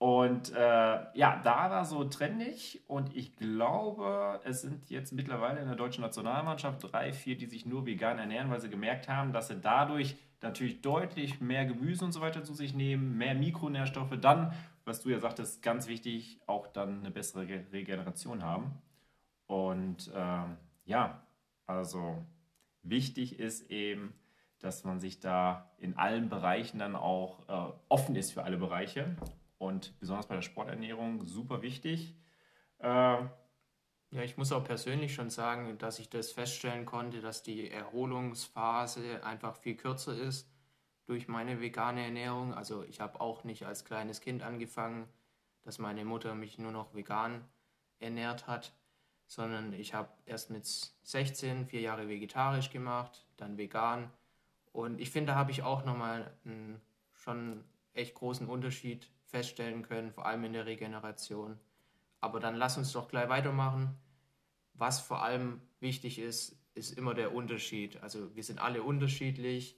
Ähm, 0.00 0.06
und 0.06 0.52
äh, 0.52 0.58
ja, 1.14 1.40
da 1.44 1.70
war 1.70 1.84
so 1.84 2.04
trendig 2.04 2.82
und 2.86 3.14
ich 3.14 3.36
glaube, 3.36 4.40
es 4.44 4.62
sind 4.62 4.88
jetzt 4.90 5.12
mittlerweile 5.12 5.60
in 5.60 5.66
der 5.66 5.76
deutschen 5.76 6.02
Nationalmannschaft 6.02 6.82
drei, 6.90 7.12
vier, 7.12 7.36
die 7.36 7.46
sich 7.46 7.66
nur 7.66 7.86
vegan 7.86 8.18
ernähren, 8.18 8.50
weil 8.50 8.60
sie 8.60 8.70
gemerkt 8.70 9.08
haben, 9.08 9.32
dass 9.32 9.48
sie 9.48 9.60
dadurch 9.60 10.16
natürlich 10.40 10.80
deutlich 10.80 11.40
mehr 11.40 11.66
Gemüse 11.66 12.04
und 12.04 12.12
so 12.12 12.22
weiter 12.22 12.42
zu 12.42 12.54
sich 12.54 12.72
nehmen, 12.72 13.18
mehr 13.18 13.34
Mikronährstoffe, 13.34 14.18
dann, 14.18 14.52
was 14.86 15.02
du 15.02 15.10
ja 15.10 15.18
sagtest, 15.18 15.62
ganz 15.62 15.86
wichtig, 15.86 16.40
auch 16.46 16.66
dann 16.66 17.00
eine 17.00 17.10
bessere 17.10 17.46
Regeneration 17.70 18.42
haben. 18.42 18.80
Und 19.46 20.10
äh, 20.14 20.44
ja, 20.86 21.22
also 21.66 22.24
wichtig 22.82 23.38
ist 23.38 23.70
eben, 23.70 24.14
dass 24.60 24.84
man 24.84 24.98
sich 24.98 25.20
da 25.20 25.70
in 25.78 25.96
allen 25.98 26.30
Bereichen 26.30 26.78
dann 26.78 26.96
auch 26.96 27.48
äh, 27.48 27.72
offen 27.90 28.16
ist 28.16 28.32
für 28.32 28.44
alle 28.44 28.56
Bereiche 28.56 29.14
und 29.60 29.98
besonders 30.00 30.26
bei 30.26 30.36
der 30.36 30.42
Sporternährung 30.42 31.26
super 31.26 31.60
wichtig. 31.60 32.16
Äh, 32.78 32.86
ja, 32.86 34.22
ich 34.22 34.38
muss 34.38 34.52
auch 34.52 34.64
persönlich 34.64 35.14
schon 35.14 35.28
sagen, 35.28 35.76
dass 35.76 35.98
ich 35.98 36.08
das 36.08 36.32
feststellen 36.32 36.86
konnte, 36.86 37.20
dass 37.20 37.42
die 37.42 37.70
Erholungsphase 37.70 39.22
einfach 39.22 39.56
viel 39.56 39.76
kürzer 39.76 40.16
ist 40.16 40.50
durch 41.04 41.28
meine 41.28 41.60
vegane 41.60 42.02
Ernährung. 42.02 42.54
Also 42.54 42.84
ich 42.84 43.00
habe 43.00 43.20
auch 43.20 43.44
nicht 43.44 43.66
als 43.66 43.84
kleines 43.84 44.22
Kind 44.22 44.42
angefangen, 44.42 45.06
dass 45.62 45.78
meine 45.78 46.06
Mutter 46.06 46.34
mich 46.34 46.58
nur 46.58 46.72
noch 46.72 46.94
vegan 46.94 47.44
ernährt 47.98 48.46
hat, 48.46 48.72
sondern 49.26 49.74
ich 49.74 49.92
habe 49.92 50.08
erst 50.24 50.50
mit 50.50 50.64
16 50.64 51.66
vier 51.66 51.82
Jahre 51.82 52.08
vegetarisch 52.08 52.70
gemacht, 52.70 53.26
dann 53.36 53.58
vegan. 53.58 54.10
Und 54.72 55.00
ich 55.00 55.10
finde, 55.10 55.32
da 55.32 55.38
habe 55.38 55.50
ich 55.50 55.62
auch 55.62 55.84
nochmal 55.84 56.32
einen 56.46 56.80
schon 57.12 57.62
echt 57.92 58.14
großen 58.14 58.48
Unterschied 58.48 59.10
feststellen 59.30 59.82
können, 59.82 60.12
vor 60.12 60.26
allem 60.26 60.44
in 60.44 60.52
der 60.52 60.66
Regeneration. 60.66 61.58
Aber 62.20 62.40
dann 62.40 62.56
lass 62.56 62.76
uns 62.76 62.92
doch 62.92 63.08
gleich 63.08 63.28
weitermachen. 63.28 63.96
Was 64.74 65.00
vor 65.00 65.22
allem 65.22 65.60
wichtig 65.80 66.18
ist, 66.18 66.56
ist 66.74 66.96
immer 66.96 67.14
der 67.14 67.34
Unterschied. 67.34 68.02
Also 68.02 68.34
wir 68.34 68.44
sind 68.44 68.60
alle 68.60 68.82
unterschiedlich, 68.82 69.76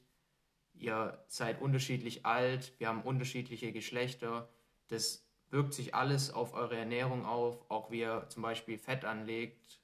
ihr 0.75 1.23
seid 1.28 1.61
unterschiedlich 1.61 2.26
alt, 2.26 2.73
wir 2.78 2.88
haben 2.88 3.02
unterschiedliche 3.02 3.73
Geschlechter. 3.73 4.49
Das, 4.88 5.25
wirkt 5.52 5.75
sich 5.75 5.94
alles 5.94 6.32
auf 6.32 6.54
eure 6.54 6.76
Ernährung 6.76 7.26
auf, 7.26 7.71
auch 7.71 7.90
wie 7.90 8.00
ihr 8.00 8.26
zum 8.30 8.42
Beispiel 8.42 8.78
Fett 8.78 9.04
anlegt. 9.04 9.78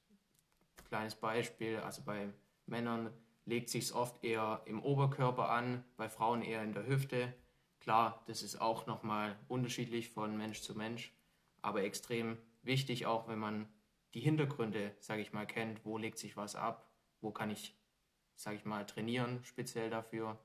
Kleines 0.89 1.15
Beispiel, 1.15 1.77
also 1.81 2.03
bei 2.03 2.29
Männern 2.67 3.11
legt 3.45 3.69
sich 3.69 3.85
es 3.85 3.93
oft 3.93 4.25
eher 4.25 4.63
im 4.65 4.83
Oberkörper 4.83 5.51
an, 5.51 5.85
bei 5.97 6.09
Frauen 6.09 6.43
eher 6.43 6.63
in 6.65 6.73
der 6.73 6.87
Hüfte. 6.87 7.35
Klar, 7.81 8.23
das 8.27 8.43
ist 8.43 8.61
auch 8.61 8.87
nochmal 8.87 9.37
unterschiedlich 9.49 10.11
von 10.11 10.37
Mensch 10.37 10.61
zu 10.61 10.75
Mensch, 10.75 11.13
aber 11.63 11.83
extrem 11.83 12.39
wichtig 12.63 13.07
auch, 13.07 13.29
wenn 13.29 13.39
man 13.39 13.69
die 14.15 14.21
Hintergründe, 14.21 14.95
sage 15.01 15.23
ich 15.23 15.33
mal, 15.33 15.47
kennt, 15.47 15.85
wo 15.85 15.99
legt 15.99 16.19
sich 16.19 16.37
was 16.37 16.55
ab, 16.55 16.89
wo 17.21 17.31
kann 17.31 17.51
ich, 17.51 17.77
sage 18.35 18.57
ich 18.57 18.65
mal, 18.65 18.87
trainieren 18.87 19.45
speziell 19.45 19.91
dafür. 19.91 20.39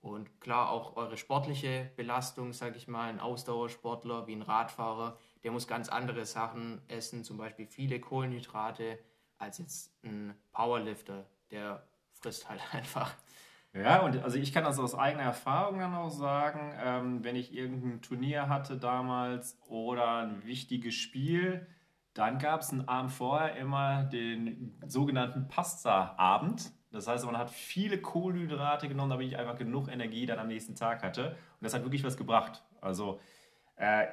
Und 0.00 0.40
klar, 0.40 0.70
auch 0.70 0.96
eure 0.96 1.16
sportliche 1.16 1.92
Belastung, 1.94 2.52
sage 2.52 2.76
ich 2.76 2.88
mal, 2.88 3.08
ein 3.08 3.20
Ausdauersportler 3.20 4.26
wie 4.26 4.34
ein 4.34 4.42
Radfahrer, 4.42 5.16
der 5.44 5.52
muss 5.52 5.68
ganz 5.68 5.88
andere 5.88 6.26
Sachen 6.26 6.82
essen, 6.88 7.22
zum 7.22 7.36
Beispiel 7.36 7.66
viele 7.68 8.00
Kohlenhydrate, 8.00 8.98
als 9.38 9.58
jetzt 9.58 9.92
ein 10.02 10.34
Powerlifter, 10.50 11.26
der 11.50 11.86
frisst 12.14 12.48
halt 12.48 12.60
einfach. 12.72 13.14
Ja, 13.74 14.02
und 14.02 14.22
also 14.22 14.36
ich 14.36 14.52
kann 14.52 14.64
das 14.64 14.78
aus 14.78 14.94
eigener 14.94 15.22
Erfahrung 15.22 15.78
dann 15.78 15.94
auch 15.94 16.10
sagen, 16.10 16.74
ähm, 16.78 17.24
wenn 17.24 17.36
ich 17.36 17.54
irgendein 17.54 18.02
Turnier 18.02 18.48
hatte 18.50 18.76
damals 18.76 19.58
oder 19.66 20.18
ein 20.18 20.44
wichtiges 20.44 20.94
Spiel, 20.94 21.66
dann 22.12 22.38
gab 22.38 22.60
es 22.60 22.70
einen 22.70 22.86
Abend 22.86 23.12
vorher 23.12 23.56
immer 23.56 24.04
den 24.04 24.78
sogenannten 24.86 25.48
Pasta-Abend. 25.48 26.70
Das 26.90 27.08
heißt, 27.08 27.24
man 27.24 27.38
hat 27.38 27.48
viele 27.50 27.96
Kohlenhydrate 27.98 28.88
genommen, 28.88 29.10
damit 29.10 29.28
ich 29.28 29.38
einfach 29.38 29.56
genug 29.56 29.88
Energie 29.88 30.26
dann 30.26 30.38
am 30.38 30.48
nächsten 30.48 30.74
Tag 30.74 31.02
hatte. 31.02 31.30
Und 31.30 31.62
das 31.62 31.72
hat 31.72 31.82
wirklich 31.82 32.04
was 32.04 32.18
gebracht. 32.18 32.62
Also 32.82 33.20
äh, 33.76 34.06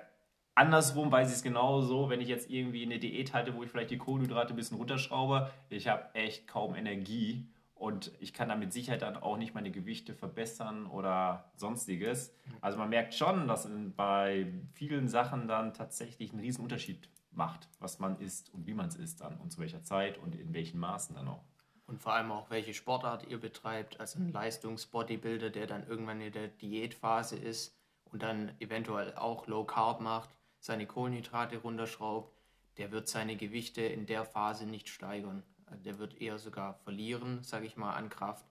andersrum 0.56 1.12
weiß 1.12 1.28
ich 1.30 1.36
es 1.36 1.44
genauso, 1.44 2.10
wenn 2.10 2.22
ich 2.22 2.30
jetzt 2.30 2.50
irgendwie 2.50 2.84
eine 2.84 3.00
Diät 3.00 3.34
hatte, 3.34 3.54
wo 3.56 3.64
ich 3.64 3.70
vielleicht 3.70 3.92
die 3.92 3.98
Kohlenhydrate 3.98 4.54
ein 4.54 4.56
bisschen 4.56 4.78
runterschraube, 4.78 5.52
ich 5.68 5.90
habe 5.90 6.06
echt 6.14 6.48
kaum 6.48 6.76
Energie 6.76 7.50
und 7.80 8.12
ich 8.20 8.34
kann 8.34 8.50
da 8.50 8.56
mit 8.58 8.74
Sicherheit 8.74 9.02
dann 9.02 9.16
auch 9.16 9.38
nicht 9.38 9.56
meine 9.56 9.72
Gewichte 9.72 10.14
verbessern 10.14 10.86
oder 10.86 11.50
sonstiges. 11.56 12.36
Also 12.60 12.78
man 12.78 12.90
merkt 12.90 13.14
schon, 13.14 13.48
dass 13.48 13.70
bei 13.96 14.52
vielen 14.74 15.08
Sachen 15.08 15.48
dann 15.48 15.74
tatsächlich 15.74 16.32
einen 16.32 16.42
riesen 16.42 16.62
Unterschied 16.62 17.10
macht, 17.32 17.70
was 17.80 18.00
man 18.00 18.20
isst 18.20 18.54
und 18.54 18.68
wie 18.68 18.74
man 18.74 18.90
es 18.90 18.98
isst 18.98 19.22
dann 19.22 19.38
und 19.38 19.52
zu 19.52 19.62
welcher 19.62 19.82
Zeit 19.82 20.18
und 20.18 20.36
in 20.36 20.54
welchen 20.54 20.78
Maßen 20.78 21.16
dann 21.16 21.30
auch. 21.30 21.46
Und 21.88 22.02
vor 22.02 22.14
allem 22.14 22.34
auch, 22.34 22.50
welche 22.50 22.74
Sportart 22.74 23.26
ihr 23.28 23.40
betreibt. 23.40 24.00
Also 24.02 24.20
ein 24.20 24.34
Leistungsbodybuilder, 24.34 25.50
der 25.50 25.66
dann 25.66 25.88
irgendwann 25.88 26.20
in 26.20 26.34
der 26.34 26.50
Diätphase 26.50 27.38
ist 27.38 27.74
und 28.04 28.22
dann 28.22 28.52
eventuell 28.60 29.16
auch 29.16 29.48
Low 29.48 29.64
Carb 29.64 30.02
macht, 30.02 30.30
seine 30.60 30.86
Kohlenhydrate 30.86 31.60
runterschraubt, 31.60 32.36
der 32.78 32.92
wird 32.92 33.08
seine 33.08 33.38
Gewichte 33.38 33.82
in 33.82 34.06
der 34.06 34.26
Phase 34.26 34.66
nicht 34.66 34.90
steigern 34.90 35.44
der 35.78 36.00
wird 36.00 36.20
eher 36.22 36.40
sogar 36.40 36.74
verlieren, 36.74 37.44
sage 37.44 37.66
ich 37.66 37.78
mal, 37.78 37.94
an 37.94 38.10
Kraft, 38.10 38.46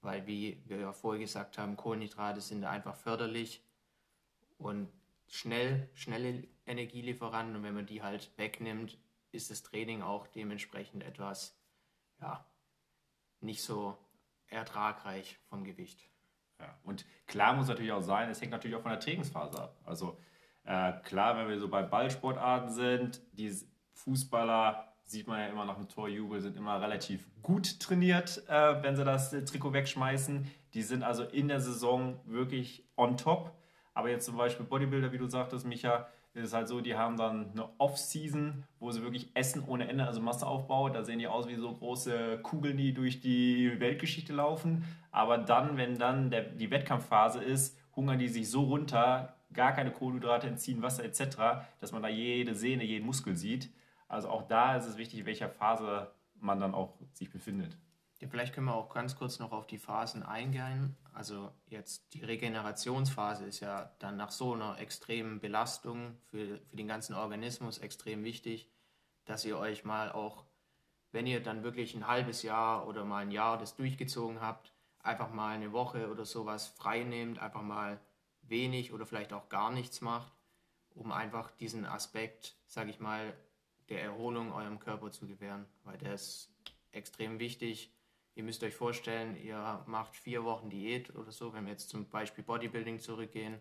weil, 0.00 0.26
wie 0.26 0.62
wir 0.66 0.78
ja 0.78 0.92
vorher 0.92 1.20
gesagt 1.20 1.58
haben, 1.58 1.76
Kohlenhydrate 1.76 2.40
sind 2.40 2.64
einfach 2.64 2.94
förderlich 2.94 3.62
und 4.58 4.88
schnell, 5.28 5.88
schnelle 5.94 6.46
Energielieferanten 6.66 7.56
und 7.56 7.62
wenn 7.62 7.74
man 7.74 7.86
die 7.86 8.02
halt 8.02 8.30
wegnimmt, 8.36 8.98
ist 9.32 9.50
das 9.50 9.62
Training 9.62 10.02
auch 10.02 10.26
dementsprechend 10.26 11.04
etwas, 11.04 11.58
ja, 12.20 12.44
nicht 13.40 13.62
so 13.62 13.96
ertragreich 14.48 15.38
vom 15.48 15.64
Gewicht. 15.64 16.10
Ja, 16.58 16.78
und 16.82 17.06
klar 17.26 17.54
muss 17.54 17.68
natürlich 17.68 17.92
auch 17.92 18.02
sein, 18.02 18.28
es 18.28 18.40
hängt 18.40 18.52
natürlich 18.52 18.76
auch 18.76 18.82
von 18.82 18.90
der 18.90 19.00
Trainingsphase 19.00 19.62
ab. 19.62 19.80
Also 19.84 20.18
äh, 20.64 20.92
klar, 21.00 21.36
wenn 21.36 21.48
wir 21.48 21.58
so 21.58 21.68
bei 21.68 21.82
Ballsportarten 21.82 22.70
sind, 22.70 23.22
die 23.32 23.54
Fußballer 23.92 24.89
sieht 25.10 25.26
man 25.26 25.40
ja 25.40 25.46
immer 25.46 25.64
nach 25.64 25.76
dem 25.76 25.88
Torjubel, 25.88 26.40
sind 26.40 26.56
immer 26.56 26.80
relativ 26.80 27.26
gut 27.42 27.80
trainiert, 27.80 28.42
äh, 28.48 28.82
wenn 28.82 28.94
sie 28.94 29.04
das 29.04 29.30
Trikot 29.30 29.72
wegschmeißen. 29.72 30.46
Die 30.74 30.82
sind 30.82 31.02
also 31.02 31.24
in 31.24 31.48
der 31.48 31.60
Saison 31.60 32.20
wirklich 32.26 32.84
on 32.96 33.16
top. 33.16 33.52
Aber 33.92 34.08
jetzt 34.08 34.24
zum 34.24 34.36
Beispiel 34.36 34.64
Bodybuilder, 34.64 35.10
wie 35.10 35.18
du 35.18 35.26
sagtest, 35.26 35.66
Micha, 35.66 36.06
ist 36.32 36.44
es 36.44 36.52
halt 36.52 36.68
so, 36.68 36.80
die 36.80 36.94
haben 36.94 37.16
dann 37.16 37.50
eine 37.50 37.68
Off-Season, 37.78 38.62
wo 38.78 38.92
sie 38.92 39.02
wirklich 39.02 39.30
essen 39.34 39.64
ohne 39.66 39.88
Ende, 39.88 40.06
also 40.06 40.20
Masseaufbau. 40.20 40.88
Da 40.88 41.02
sehen 41.02 41.18
die 41.18 41.26
aus 41.26 41.48
wie 41.48 41.56
so 41.56 41.74
große 41.74 42.38
Kugeln, 42.44 42.76
die 42.76 42.94
durch 42.94 43.20
die 43.20 43.80
Weltgeschichte 43.80 44.32
laufen. 44.32 44.84
Aber 45.10 45.38
dann, 45.38 45.76
wenn 45.76 45.98
dann 45.98 46.30
der, 46.30 46.42
die 46.42 46.70
Wettkampfphase 46.70 47.42
ist, 47.42 47.76
hungern 47.96 48.20
die 48.20 48.28
sich 48.28 48.48
so 48.48 48.62
runter, 48.62 49.34
gar 49.52 49.72
keine 49.72 49.90
Kohlenhydrate 49.90 50.46
entziehen, 50.46 50.82
Wasser 50.82 51.04
etc., 51.04 51.66
dass 51.80 51.90
man 51.90 52.02
da 52.02 52.08
jede 52.08 52.54
Sehne, 52.54 52.84
jeden 52.84 53.06
Muskel 53.06 53.34
sieht. 53.36 53.70
Also 54.10 54.28
auch 54.28 54.42
da 54.42 54.76
ist 54.76 54.86
es 54.86 54.96
wichtig, 54.96 55.20
in 55.20 55.26
welcher 55.26 55.48
Phase 55.48 56.10
man 56.34 56.58
dann 56.58 56.74
auch 56.74 56.98
sich 57.12 57.30
befindet. 57.30 57.78
Ja, 58.18 58.26
vielleicht 58.28 58.52
können 58.52 58.66
wir 58.66 58.74
auch 58.74 58.92
ganz 58.92 59.16
kurz 59.16 59.38
noch 59.38 59.52
auf 59.52 59.68
die 59.68 59.78
Phasen 59.78 60.24
eingehen. 60.24 60.96
Also 61.12 61.52
jetzt 61.68 62.12
die 62.12 62.24
Regenerationsphase 62.24 63.44
ist 63.44 63.60
ja 63.60 63.94
dann 64.00 64.16
nach 64.16 64.32
so 64.32 64.52
einer 64.54 64.78
extremen 64.78 65.38
Belastung 65.40 66.16
für, 66.24 66.58
für 66.58 66.76
den 66.76 66.88
ganzen 66.88 67.14
Organismus 67.14 67.78
extrem 67.78 68.24
wichtig, 68.24 68.68
dass 69.26 69.44
ihr 69.44 69.56
euch 69.56 69.84
mal 69.84 70.10
auch, 70.10 70.44
wenn 71.12 71.26
ihr 71.28 71.40
dann 71.40 71.62
wirklich 71.62 71.94
ein 71.94 72.08
halbes 72.08 72.42
Jahr 72.42 72.88
oder 72.88 73.04
mal 73.04 73.22
ein 73.22 73.30
Jahr 73.30 73.58
das 73.58 73.76
durchgezogen 73.76 74.40
habt, 74.40 74.74
einfach 74.98 75.30
mal 75.30 75.54
eine 75.54 75.72
Woche 75.72 76.10
oder 76.10 76.24
sowas 76.24 76.66
frei 76.66 77.04
nehmt, 77.04 77.38
einfach 77.38 77.62
mal 77.62 78.00
wenig 78.42 78.92
oder 78.92 79.06
vielleicht 79.06 79.32
auch 79.32 79.48
gar 79.48 79.70
nichts 79.70 80.00
macht, 80.00 80.32
um 80.94 81.12
einfach 81.12 81.52
diesen 81.52 81.86
Aspekt, 81.86 82.56
sage 82.66 82.90
ich 82.90 82.98
mal, 82.98 83.34
der 83.90 84.02
Erholung 84.02 84.52
eurem 84.52 84.78
Körper 84.78 85.10
zu 85.10 85.26
gewähren, 85.26 85.66
weil 85.84 85.98
der 85.98 86.14
ist 86.14 86.50
extrem 86.92 87.38
wichtig. 87.38 87.92
Ihr 88.34 88.44
müsst 88.44 88.62
euch 88.62 88.74
vorstellen, 88.74 89.36
ihr 89.36 89.82
macht 89.86 90.16
vier 90.16 90.44
Wochen 90.44 90.70
Diät 90.70 91.14
oder 91.16 91.32
so, 91.32 91.52
wenn 91.52 91.64
wir 91.64 91.72
jetzt 91.72 91.90
zum 91.90 92.08
Beispiel 92.08 92.44
Bodybuilding 92.44 93.00
zurückgehen, 93.00 93.60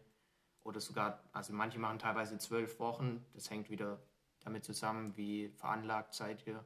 oder 0.63 0.79
sogar, 0.79 1.23
also 1.31 1.53
manche 1.53 1.79
machen 1.79 1.99
teilweise 1.99 2.37
zwölf 2.37 2.79
Wochen, 2.79 3.25
das 3.33 3.49
hängt 3.49 3.69
wieder 3.69 4.01
damit 4.41 4.63
zusammen, 4.63 5.15
wie 5.17 5.49
veranlagt 5.49 6.13
seid 6.13 6.45
ihr. 6.47 6.63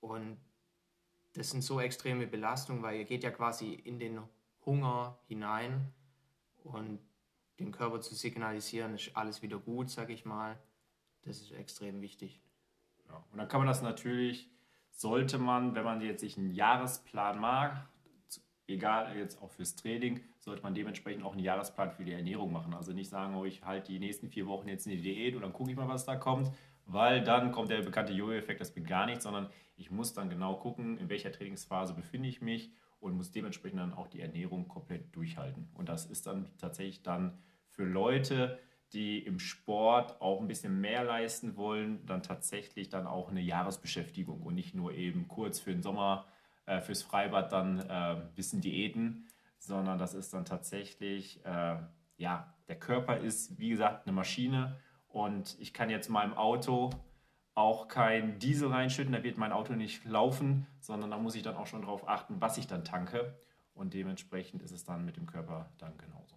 Und 0.00 0.38
das 1.34 1.50
sind 1.50 1.62
so 1.62 1.80
extreme 1.80 2.26
Belastungen, 2.26 2.82
weil 2.82 2.98
ihr 2.98 3.04
geht 3.04 3.22
ja 3.22 3.30
quasi 3.30 3.74
in 3.74 3.98
den 3.98 4.20
Hunger 4.64 5.18
hinein 5.26 5.92
und 6.64 6.98
dem 7.58 7.72
Körper 7.72 8.00
zu 8.00 8.14
signalisieren, 8.14 8.94
ist 8.94 9.14
alles 9.14 9.42
wieder 9.42 9.58
gut, 9.58 9.90
sag 9.90 10.10
ich 10.10 10.24
mal. 10.24 10.58
Das 11.22 11.40
ist 11.40 11.52
extrem 11.52 12.00
wichtig. 12.00 12.40
Ja. 13.10 13.24
Und 13.32 13.38
dann 13.38 13.48
kann 13.48 13.60
man 13.60 13.68
das 13.68 13.82
natürlich, 13.82 14.50
sollte 14.90 15.38
man, 15.38 15.74
wenn 15.74 15.84
man 15.84 16.00
jetzt 16.00 16.20
sich 16.20 16.38
einen 16.38 16.50
Jahresplan 16.50 17.38
mag, 17.38 17.88
egal 18.66 19.16
jetzt 19.16 19.42
auch 19.42 19.50
fürs 19.50 19.74
Training, 19.74 20.20
sollte 20.38 20.62
man 20.62 20.74
dementsprechend 20.74 21.24
auch 21.24 21.32
einen 21.32 21.42
Jahresplan 21.42 21.90
für 21.90 22.04
die 22.04 22.12
Ernährung 22.12 22.52
machen. 22.52 22.72
Also 22.72 22.92
nicht 22.92 23.10
sagen, 23.10 23.34
oh, 23.34 23.44
ich 23.44 23.64
halte 23.64 23.92
die 23.92 23.98
nächsten 23.98 24.28
vier 24.28 24.46
Wochen 24.46 24.68
jetzt 24.68 24.86
in 24.86 24.92
die 24.92 25.02
Diät 25.02 25.34
und 25.34 25.42
dann 25.42 25.52
gucke 25.52 25.70
ich 25.70 25.76
mal, 25.76 25.88
was 25.88 26.04
da 26.04 26.16
kommt, 26.16 26.50
weil 26.86 27.22
dann 27.22 27.52
kommt 27.52 27.70
der 27.70 27.82
bekannte 27.82 28.12
Jojo-Effekt, 28.12 28.60
das 28.60 28.72
bringt 28.72 28.86
gar 28.86 29.06
nichts, 29.06 29.24
sondern 29.24 29.50
ich 29.76 29.90
muss 29.90 30.12
dann 30.12 30.30
genau 30.30 30.54
gucken, 30.56 30.98
in 30.98 31.08
welcher 31.08 31.32
Trainingsphase 31.32 31.94
befinde 31.94 32.28
ich 32.28 32.40
mich 32.40 32.72
und 33.00 33.16
muss 33.16 33.30
dementsprechend 33.30 33.80
dann 33.80 33.94
auch 33.94 34.08
die 34.08 34.20
Ernährung 34.20 34.68
komplett 34.68 35.14
durchhalten. 35.14 35.68
Und 35.74 35.88
das 35.88 36.06
ist 36.06 36.26
dann 36.26 36.48
tatsächlich 36.58 37.02
dann 37.02 37.38
für 37.70 37.84
Leute, 37.84 38.58
die 38.92 39.18
im 39.18 39.38
Sport 39.38 40.20
auch 40.20 40.40
ein 40.40 40.48
bisschen 40.48 40.80
mehr 40.80 41.04
leisten 41.04 41.56
wollen, 41.56 42.04
dann 42.06 42.22
tatsächlich 42.22 42.88
dann 42.88 43.06
auch 43.06 43.30
eine 43.30 43.40
Jahresbeschäftigung 43.40 44.42
und 44.42 44.54
nicht 44.54 44.74
nur 44.74 44.92
eben 44.92 45.28
kurz 45.28 45.60
für 45.60 45.70
den 45.70 45.82
Sommer, 45.82 46.26
äh, 46.66 46.80
fürs 46.80 47.02
Freibad 47.02 47.52
dann 47.52 47.80
äh, 47.80 47.92
ein 47.92 48.34
bisschen 48.34 48.60
Diäten, 48.60 49.28
sondern 49.58 49.98
das 49.98 50.14
ist 50.14 50.34
dann 50.34 50.44
tatsächlich, 50.44 51.44
äh, 51.44 51.76
ja, 52.16 52.54
der 52.68 52.78
Körper 52.78 53.18
ist, 53.18 53.58
wie 53.58 53.70
gesagt, 53.70 54.06
eine 54.06 54.14
Maschine 54.14 54.76
und 55.08 55.56
ich 55.60 55.72
kann 55.72 55.90
jetzt 55.90 56.08
meinem 56.08 56.34
Auto 56.34 56.90
auch 57.54 57.88
kein 57.88 58.38
Diesel 58.38 58.68
reinschütten, 58.68 59.12
da 59.12 59.22
wird 59.22 59.36
mein 59.36 59.52
Auto 59.52 59.74
nicht 59.74 60.04
laufen, 60.04 60.66
sondern 60.80 61.10
da 61.10 61.18
muss 61.18 61.34
ich 61.34 61.42
dann 61.42 61.56
auch 61.56 61.66
schon 61.66 61.82
darauf 61.82 62.08
achten, 62.08 62.40
was 62.40 62.58
ich 62.58 62.66
dann 62.66 62.84
tanke 62.84 63.36
und 63.74 63.94
dementsprechend 63.94 64.62
ist 64.62 64.72
es 64.72 64.84
dann 64.84 65.04
mit 65.04 65.16
dem 65.16 65.26
Körper 65.26 65.70
dann 65.78 65.96
genauso. 65.98 66.36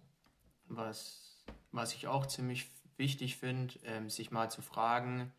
Was 0.66 1.33
was 1.74 1.94
ich 1.94 2.06
auch 2.06 2.26
ziemlich 2.26 2.70
wichtig 2.96 3.36
finde, 3.36 3.74
ähm, 3.84 4.08
sich 4.08 4.30
mal 4.30 4.50
zu 4.50 4.62
fragen, 4.62 5.32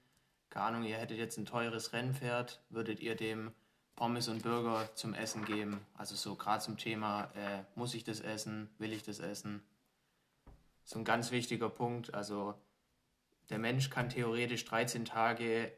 keine 0.49 0.65
Ahnung, 0.67 0.83
ihr 0.83 0.97
hättet 0.97 1.17
jetzt 1.17 1.37
ein 1.37 1.45
teures 1.45 1.93
Rennpferd, 1.93 2.61
würdet 2.69 2.99
ihr 2.99 3.15
dem 3.15 3.51
Pommes 3.95 4.27
und 4.27 4.43
Burger 4.43 4.89
zum 4.95 5.13
Essen 5.13 5.45
geben? 5.45 5.85
Also 5.93 6.15
so 6.15 6.35
gerade 6.35 6.63
zum 6.63 6.77
Thema, 6.77 7.31
äh, 7.35 7.63
muss 7.75 7.93
ich 7.93 8.03
das 8.03 8.19
essen, 8.19 8.69
will 8.77 8.91
ich 8.91 9.03
das 9.03 9.19
essen? 9.19 9.63
So 10.83 10.99
ein 10.99 11.05
ganz 11.05 11.31
wichtiger 11.31 11.69
Punkt. 11.69 12.13
Also 12.13 12.55
der 13.49 13.57
Mensch 13.57 13.89
kann 13.89 14.09
theoretisch 14.09 14.65
13 14.65 15.05
Tage 15.05 15.71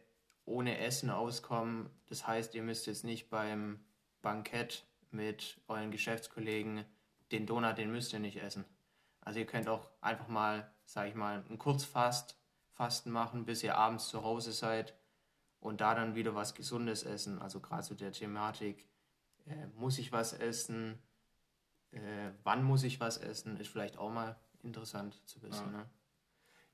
ohne 0.45 0.79
Essen 0.79 1.09
auskommen. 1.09 1.89
Das 2.07 2.25
heißt, 2.25 2.55
ihr 2.55 2.63
müsst 2.63 2.87
jetzt 2.87 3.03
nicht 3.03 3.29
beim 3.29 3.79
Bankett 4.21 4.85
mit 5.11 5.57
euren 5.67 5.91
Geschäftskollegen 5.91 6.85
den 7.31 7.45
Donut, 7.45 7.77
den 7.77 7.91
müsst 7.91 8.13
ihr 8.13 8.19
nicht 8.19 8.37
essen. 8.37 8.65
Also 9.27 9.39
ihr 9.39 9.45
könnt 9.45 9.67
auch 9.67 9.89
einfach 9.99 10.29
mal, 10.29 10.71
sage 10.85 11.09
ich 11.09 11.15
mal, 11.15 11.43
ein 11.49 11.57
Kurzfast 11.57 12.39
Fasten 12.71 13.11
machen, 13.11 13.43
bis 13.43 13.61
ihr 13.61 13.75
abends 13.75 14.07
zu 14.07 14.23
Hause 14.23 14.53
seid 14.53 14.95
und 15.59 15.81
da 15.81 15.95
dann 15.95 16.15
wieder 16.15 16.33
was 16.33 16.55
Gesundes 16.55 17.03
essen. 17.03 17.37
Also 17.41 17.59
gerade 17.59 17.83
zu 17.83 17.93
der 17.93 18.13
Thematik, 18.13 18.87
äh, 19.45 19.67
muss 19.75 19.97
ich 19.97 20.13
was 20.13 20.31
essen, 20.31 20.97
äh, 21.91 22.29
wann 22.45 22.63
muss 22.63 22.83
ich 22.83 23.01
was 23.01 23.17
essen, 23.17 23.57
ist 23.57 23.67
vielleicht 23.67 23.97
auch 23.97 24.13
mal 24.13 24.37
interessant 24.63 25.19
zu 25.27 25.41
wissen. 25.41 25.73
Ja. 25.73 25.79
Ne? 25.79 25.89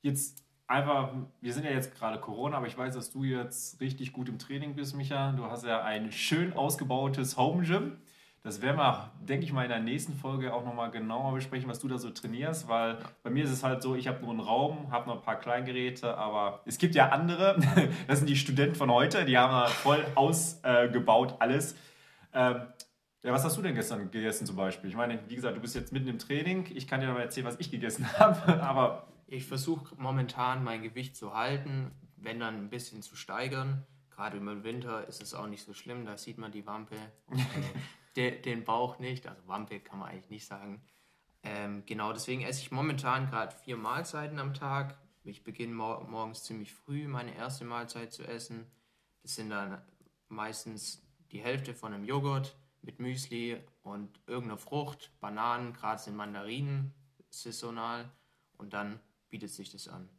Jetzt 0.03 0.45
einfach, 0.67 1.11
wir 1.41 1.53
sind 1.55 1.65
ja 1.65 1.71
jetzt 1.71 1.95
gerade 1.95 2.19
Corona, 2.19 2.57
aber 2.57 2.67
ich 2.67 2.77
weiß, 2.77 2.93
dass 2.93 3.09
du 3.09 3.23
jetzt 3.23 3.81
richtig 3.81 4.13
gut 4.13 4.29
im 4.29 4.37
Training 4.37 4.75
bist, 4.75 4.95
Micha. 4.95 5.31
Du 5.31 5.45
hast 5.45 5.65
ja 5.65 5.81
ein 5.81 6.11
schön 6.11 6.53
ausgebautes 6.53 7.35
Home 7.35 7.63
Gym. 7.63 7.99
Das 8.43 8.61
werden 8.61 8.75
wir, 8.75 9.09
denke 9.21 9.45
ich 9.45 9.53
mal, 9.53 9.63
in 9.63 9.69
der 9.69 9.79
nächsten 9.79 10.15
Folge 10.15 10.53
auch 10.53 10.65
nochmal 10.65 10.91
genauer 10.91 11.33
besprechen, 11.33 11.69
was 11.69 11.79
du 11.79 11.87
da 11.87 11.97
so 11.97 12.09
trainierst, 12.09 12.67
weil 12.67 12.97
bei 13.23 13.29
mir 13.29 13.45
ist 13.45 13.51
es 13.51 13.63
halt 13.63 13.81
so, 13.81 13.95
ich 13.95 14.09
habe 14.09 14.19
nur 14.19 14.31
einen 14.31 14.41
Raum, 14.41 14.91
habe 14.91 15.07
noch 15.07 15.15
ein 15.15 15.21
paar 15.21 15.39
Kleingeräte, 15.39 16.17
aber 16.17 16.61
es 16.65 16.77
gibt 16.77 16.93
ja 16.93 17.07
andere, 17.09 17.57
das 18.07 18.19
sind 18.19 18.29
die 18.29 18.35
Studenten 18.35 18.75
von 18.75 18.91
heute, 18.91 19.23
die 19.23 19.37
haben 19.37 19.71
voll 19.71 20.05
ausgebaut 20.15 21.37
alles. 21.39 21.77
Ähm, 22.33 22.63
ja, 23.23 23.31
was 23.31 23.45
hast 23.45 23.55
du 23.55 23.61
denn 23.61 23.75
gestern 23.75 24.11
gegessen 24.11 24.45
zum 24.45 24.57
Beispiel? 24.57 24.89
Ich 24.89 24.97
meine, 24.97 25.17
wie 25.29 25.35
gesagt, 25.35 25.55
du 25.55 25.61
bist 25.61 25.73
jetzt 25.73 25.93
mitten 25.93 26.09
im 26.09 26.19
Training, 26.19 26.69
ich 26.75 26.85
kann 26.85 26.99
dir 26.99 27.07
aber 27.07 27.21
erzählen, 27.21 27.45
was 27.45 27.57
ich 27.61 27.71
gegessen 27.71 28.11
habe, 28.19 28.61
aber... 28.61 29.07
Ich 29.25 29.45
versuche 29.45 29.95
momentan 29.95 30.65
mein 30.65 30.83
Gewicht 30.83 31.15
zu 31.15 31.33
halten, 31.33 31.91
wenn 32.17 32.41
dann 32.41 32.55
ein 32.55 32.69
bisschen 32.69 33.03
zu 33.03 33.15
steigern. 33.15 33.85
Gerade 34.09 34.35
im 34.35 34.63
Winter 34.65 35.07
ist 35.07 35.23
es 35.23 35.33
auch 35.33 35.47
nicht 35.47 35.63
so 35.63 35.73
schlimm, 35.73 36.05
da 36.05 36.17
sieht 36.17 36.37
man 36.37 36.51
die 36.51 36.67
Wampe. 36.67 36.97
de, 38.15 38.41
den 38.41 38.63
Bauch 38.63 38.99
nicht. 38.99 39.27
Also 39.27 39.47
Wampe 39.47 39.79
kann 39.79 39.99
man 39.99 40.09
eigentlich 40.09 40.29
nicht 40.29 40.45
sagen. 40.45 40.81
Ähm, 41.43 41.83
genau, 41.85 42.13
deswegen 42.13 42.41
esse 42.43 42.61
ich 42.61 42.71
momentan 42.71 43.29
gerade 43.29 43.55
vier 43.55 43.77
Mahlzeiten 43.77 44.39
am 44.39 44.53
Tag. 44.53 44.97
Ich 45.23 45.43
beginne 45.43 45.73
mor 45.73 46.05
morgens 46.07 46.43
ziemlich 46.43 46.73
früh 46.73 47.07
meine 47.07 47.35
erste 47.35 47.65
Mahlzeit 47.65 48.13
zu 48.13 48.23
essen. 48.23 48.65
Das 49.21 49.35
sind 49.35 49.49
dann 49.49 49.81
meistens 50.27 51.01
die 51.31 51.41
Hälfte 51.41 51.73
von 51.73 51.93
einem 51.93 52.05
Joghurt 52.05 52.55
mit 52.81 52.99
Müsli 52.99 53.61
und 53.81 54.19
irgendeiner 54.27 54.57
Frucht, 54.57 55.11
Bananen, 55.19 55.73
gerade 55.73 56.01
sind 56.01 56.15
Mandarinen 56.15 56.93
saisonal 57.29 58.11
und 58.57 58.73
dann 58.73 58.99
bietet 59.29 59.49
sich 59.49 59.71
das 59.71 59.87
an. 59.87 60.09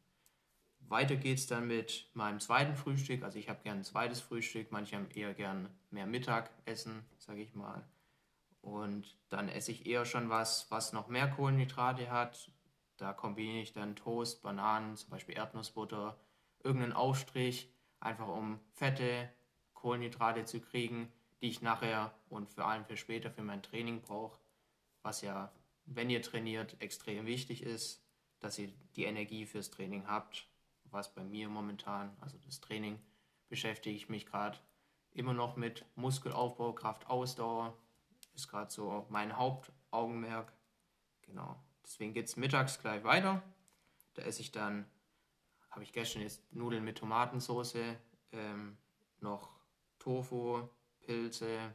Weiter 0.89 1.17
geht 1.17 1.39
es 1.39 1.47
dann 1.47 1.67
mit 1.67 2.09
meinem 2.15 2.41
zweiten 2.41 2.77
Frühstück. 2.77 3.23
Also 3.23 3.39
ich 3.39 3.49
habe 3.49 3.61
gern 3.63 3.79
ein 3.79 3.85
zweites 3.85 4.21
Frühstück, 4.21 4.71
manche 4.71 4.97
haben 4.97 5.11
eher 5.11 5.35
gern 5.35 5.69
mehr 5.91 6.07
Mittagessen, 6.07 7.05
sage 7.19 7.43
ich 7.43 7.55
mal. 7.55 7.87
Und 8.61 9.17
dann 9.29 9.49
esse 9.49 9.73
ich 9.73 9.87
eher 9.87 10.05
schon 10.05 10.31
was, 10.31 10.71
was 10.71 10.93
noch 10.93 11.09
mehr 11.09 11.29
Kohlenhydrate 11.29 12.11
hat. 12.11 12.51
Da 12.97 13.13
kombiniere 13.13 13.63
ich 13.63 13.73
dann 13.73 13.97
Toast, 13.97 14.43
Bananen, 14.43 14.97
zum 14.97 15.11
Beispiel 15.11 15.37
Erdnussbutter, 15.37 16.19
irgendeinen 16.63 16.93
Aufstrich, 16.93 17.71
einfach 18.01 18.29
um 18.29 18.61
fette 18.73 19.29
Kohlenhydrate 19.75 20.45
zu 20.45 20.61
kriegen, 20.61 21.13
die 21.41 21.49
ich 21.49 21.61
nachher 21.61 22.15
und 22.29 22.49
vor 22.49 22.67
allem 22.67 22.85
für 22.85 22.97
später 22.97 23.31
für 23.31 23.43
mein 23.43 23.63
Training 23.63 24.01
brauche, 24.01 24.39
was 25.03 25.21
ja, 25.21 25.53
wenn 25.85 26.09
ihr 26.09 26.23
trainiert, 26.23 26.77
extrem 26.81 27.27
wichtig 27.27 27.63
ist, 27.63 28.03
dass 28.41 28.59
ihr 28.59 28.69
die 28.97 29.05
Energie 29.05 29.45
fürs 29.45 29.71
Training 29.71 30.07
habt 30.07 30.47
was 30.95 31.13
bei 31.13 31.25
mir 31.25 31.49
momentan, 31.49 32.17
also 32.21 32.39
das 32.47 32.61
Training, 32.61 32.99
beschäftige 33.49 33.95
ich 33.95 34.09
mich 34.09 34.25
gerade 34.25 34.59
immer 35.11 35.35
noch 35.35 35.57
mit 35.57 35.85
Muskelaufbau, 35.97 36.73
Kraft, 36.73 37.09
Ausdauer. 37.09 37.77
Ist 38.35 38.49
gerade 38.49 38.71
so 38.71 39.07
mein 39.11 39.37
Hauptaugenmerk. 39.37 40.53
Genau. 41.23 41.63
Deswegen 41.85 42.15
geht 42.15 42.27
es 42.27 42.37
mittags 42.37 42.81
gleich 42.81 43.05
weiter. 43.05 43.43
Da 44.15 44.23
esse 44.23 44.41
ich 44.41 44.51
dann, 44.51 44.87
habe 45.71 45.83
ich 45.83 45.93
gestern 45.93 46.23
jetzt 46.23 46.43
Nudeln 46.53 46.85
mit 46.85 46.99
Tomatensauce, 46.99 47.97
ähm, 48.33 48.79
noch 49.21 49.51
Tofu, 49.99 50.69
Pilze, 51.01 51.75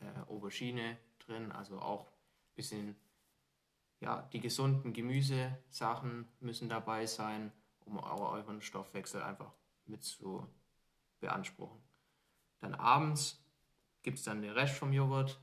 äh, 0.00 0.20
Aubergine 0.28 0.98
drin, 1.20 1.52
also 1.52 1.80
auch 1.80 2.06
ein 2.06 2.54
bisschen, 2.54 2.96
ja, 4.00 4.22
die 4.32 4.40
gesunden 4.40 4.92
Gemüsesachen 4.92 6.28
müssen 6.40 6.68
dabei 6.68 7.06
sein 7.06 7.52
um 7.86 7.98
euren 7.98 8.60
Stoffwechsel 8.60 9.22
einfach 9.22 9.52
mit 9.86 10.04
zu 10.04 10.46
beanspruchen. 11.20 11.80
Dann 12.58 12.74
abends 12.74 13.42
gibt 14.02 14.18
es 14.18 14.24
dann 14.24 14.42
den 14.42 14.52
Rest 14.52 14.76
vom 14.76 14.92
Joghurt. 14.92 15.40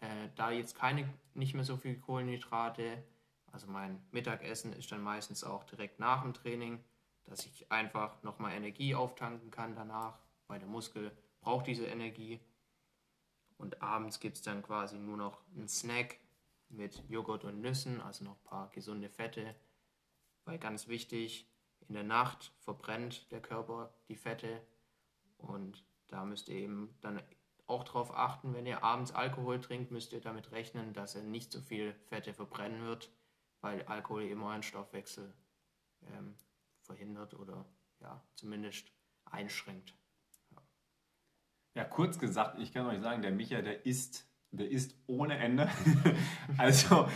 Äh, 0.00 0.28
da 0.36 0.50
jetzt 0.50 0.76
keine, 0.76 1.12
nicht 1.34 1.54
mehr 1.54 1.64
so 1.64 1.76
viel 1.76 1.98
Kohlenhydrate, 1.98 3.02
also 3.52 3.66
mein 3.66 4.02
Mittagessen 4.10 4.72
ist 4.74 4.92
dann 4.92 5.02
meistens 5.02 5.42
auch 5.42 5.64
direkt 5.64 5.98
nach 5.98 6.22
dem 6.22 6.34
Training, 6.34 6.84
dass 7.24 7.46
ich 7.46 7.72
einfach 7.72 8.22
nochmal 8.22 8.52
Energie 8.52 8.94
auftanken 8.94 9.50
kann 9.50 9.74
danach, 9.74 10.18
weil 10.46 10.58
der 10.58 10.68
Muskel 10.68 11.10
braucht 11.40 11.66
diese 11.66 11.86
Energie. 11.86 12.40
Und 13.56 13.80
abends 13.80 14.20
gibt 14.20 14.36
es 14.36 14.42
dann 14.42 14.62
quasi 14.62 14.98
nur 14.98 15.16
noch 15.16 15.40
einen 15.54 15.68
Snack 15.68 16.18
mit 16.68 17.02
Joghurt 17.08 17.44
und 17.44 17.62
Nüssen, 17.62 18.00
also 18.00 18.24
noch 18.24 18.36
ein 18.36 18.44
paar 18.44 18.68
gesunde 18.70 19.08
Fette. 19.08 19.54
Weil 20.44 20.58
ganz 20.58 20.88
wichtig, 20.88 21.48
in 21.88 21.94
der 21.94 22.04
Nacht 22.04 22.52
verbrennt 22.58 23.30
der 23.30 23.40
Körper 23.40 23.94
die 24.08 24.16
Fette 24.16 24.60
und 25.38 25.84
da 26.08 26.24
müsst 26.24 26.48
ihr 26.48 26.56
eben 26.56 26.96
dann 27.00 27.20
auch 27.66 27.84
darauf 27.84 28.16
achten, 28.16 28.54
wenn 28.54 28.66
ihr 28.66 28.84
abends 28.84 29.12
Alkohol 29.12 29.60
trinkt, 29.60 29.90
müsst 29.90 30.12
ihr 30.12 30.20
damit 30.20 30.52
rechnen, 30.52 30.92
dass 30.92 31.14
er 31.14 31.22
nicht 31.22 31.50
so 31.50 31.60
viel 31.60 31.94
Fette 32.08 32.32
verbrennen 32.32 32.82
wird, 32.82 33.10
weil 33.60 33.82
Alkohol 33.84 34.22
eben 34.22 34.42
euren 34.42 34.62
Stoffwechsel 34.62 35.34
ähm, 36.12 36.36
verhindert 36.82 37.34
oder 37.34 37.66
ja, 38.00 38.22
zumindest 38.34 38.92
einschränkt. 39.24 39.96
Ja. 40.50 40.62
ja, 41.74 41.84
kurz 41.84 42.18
gesagt, 42.18 42.60
ich 42.60 42.72
kann 42.72 42.86
euch 42.86 43.00
sagen, 43.00 43.22
der 43.22 43.32
Micha, 43.32 43.62
der 43.62 43.84
isst, 43.84 44.28
der 44.52 44.70
isst 44.70 44.94
ohne 45.06 45.36
Ende. 45.38 45.68
also 46.58 47.08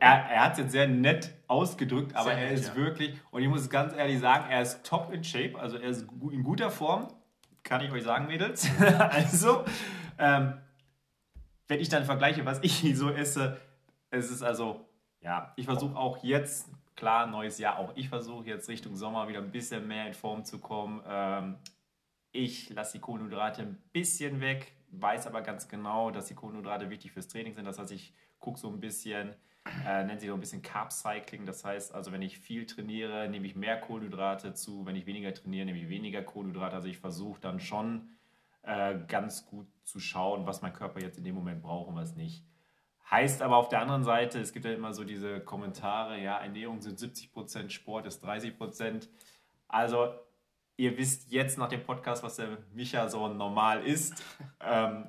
er, 0.00 0.30
er 0.30 0.44
hat 0.44 0.52
es 0.52 0.58
jetzt 0.58 0.72
sehr 0.72 0.88
nett 0.88 1.34
ausgedrückt, 1.46 2.14
aber 2.14 2.30
sehr 2.30 2.38
er 2.38 2.50
ist 2.52 2.68
ja. 2.68 2.76
wirklich, 2.76 3.18
und 3.30 3.42
ich 3.42 3.48
muss 3.48 3.68
ganz 3.70 3.94
ehrlich 3.94 4.20
sagen, 4.20 4.50
er 4.50 4.62
ist 4.62 4.84
top 4.84 5.12
in 5.12 5.24
Shape, 5.24 5.58
also 5.58 5.76
er 5.76 5.88
ist 5.88 6.06
in 6.30 6.42
guter 6.42 6.70
Form, 6.70 7.08
kann 7.62 7.82
ich 7.82 7.92
euch 7.92 8.04
sagen, 8.04 8.26
Mädels. 8.26 8.68
also, 9.10 9.64
ähm, 10.18 10.54
wenn 11.68 11.80
ich 11.80 11.88
dann 11.88 12.04
vergleiche, 12.04 12.44
was 12.44 12.60
ich 12.62 12.82
so 12.96 13.10
esse, 13.10 13.60
es 14.10 14.30
ist 14.30 14.42
also, 14.42 14.88
ja, 15.20 15.52
ich 15.56 15.66
versuche 15.66 15.96
auch 15.96 16.22
jetzt, 16.22 16.70
klar, 16.96 17.26
neues 17.26 17.58
Jahr, 17.58 17.78
auch 17.78 17.92
ich 17.94 18.08
versuche 18.08 18.46
jetzt 18.46 18.68
Richtung 18.68 18.96
Sommer 18.96 19.28
wieder 19.28 19.40
ein 19.40 19.50
bisschen 19.50 19.86
mehr 19.86 20.06
in 20.06 20.14
Form 20.14 20.44
zu 20.44 20.58
kommen. 20.58 21.02
Ähm, 21.06 21.56
ich 22.32 22.70
lasse 22.70 22.94
die 22.94 23.00
Kohlenhydrate 23.00 23.62
ein 23.62 23.78
bisschen 23.92 24.40
weg, 24.40 24.72
weiß 24.90 25.26
aber 25.26 25.42
ganz 25.42 25.68
genau, 25.68 26.10
dass 26.10 26.26
die 26.26 26.34
Kohlenhydrate 26.34 26.90
wichtig 26.90 27.12
fürs 27.12 27.28
Training 27.28 27.54
sind. 27.54 27.64
Das 27.64 27.78
heißt, 27.78 27.92
ich 27.92 28.14
gucke 28.38 28.58
so 28.58 28.68
ein 28.68 28.80
bisschen, 28.80 29.34
äh, 29.86 30.04
nennt 30.04 30.20
sich 30.20 30.28
so 30.28 30.34
ein 30.34 30.40
bisschen 30.40 30.62
Carb 30.62 30.92
Cycling. 30.92 31.46
Das 31.46 31.64
heißt 31.64 31.94
also, 31.94 32.12
wenn 32.12 32.22
ich 32.22 32.38
viel 32.38 32.66
trainiere, 32.66 33.28
nehme 33.28 33.46
ich 33.46 33.56
mehr 33.56 33.80
Kohlenhydrate 33.80 34.54
zu. 34.54 34.86
Wenn 34.86 34.96
ich 34.96 35.06
weniger 35.06 35.32
trainiere, 35.34 35.66
nehme 35.66 35.78
ich 35.78 35.88
weniger 35.88 36.22
Kohlenhydrate. 36.22 36.76
Also 36.76 36.88
ich 36.88 36.98
versuche 36.98 37.40
dann 37.40 37.60
schon 37.60 38.08
äh, 38.62 38.98
ganz 39.08 39.46
gut 39.46 39.66
zu 39.84 40.00
schauen, 40.00 40.46
was 40.46 40.62
mein 40.62 40.72
Körper 40.72 41.00
jetzt 41.00 41.18
in 41.18 41.24
dem 41.24 41.34
Moment 41.34 41.62
braucht 41.62 41.88
und 41.88 41.96
was 41.96 42.16
nicht. 42.16 42.44
Heißt 43.10 43.40
aber 43.40 43.56
auf 43.56 43.70
der 43.70 43.80
anderen 43.80 44.04
Seite, 44.04 44.38
es 44.38 44.52
gibt 44.52 44.66
ja 44.66 44.72
immer 44.72 44.92
so 44.92 45.04
diese 45.04 45.40
Kommentare, 45.40 46.20
ja, 46.20 46.36
Ernährung 46.36 46.82
sind 46.82 46.98
70 46.98 47.32
Prozent, 47.32 47.72
Sport 47.72 48.06
ist 48.06 48.20
30 48.20 48.58
Prozent. 48.58 49.08
Also 49.66 50.12
ihr 50.76 50.96
wisst 50.98 51.32
jetzt 51.32 51.56
nach 51.56 51.68
dem 51.68 51.82
Podcast, 51.82 52.22
was 52.22 52.36
der 52.36 52.58
Micha 52.74 53.08
so 53.08 53.28
normal 53.28 53.84
ist. 53.84 54.22
Ähm, 54.60 55.06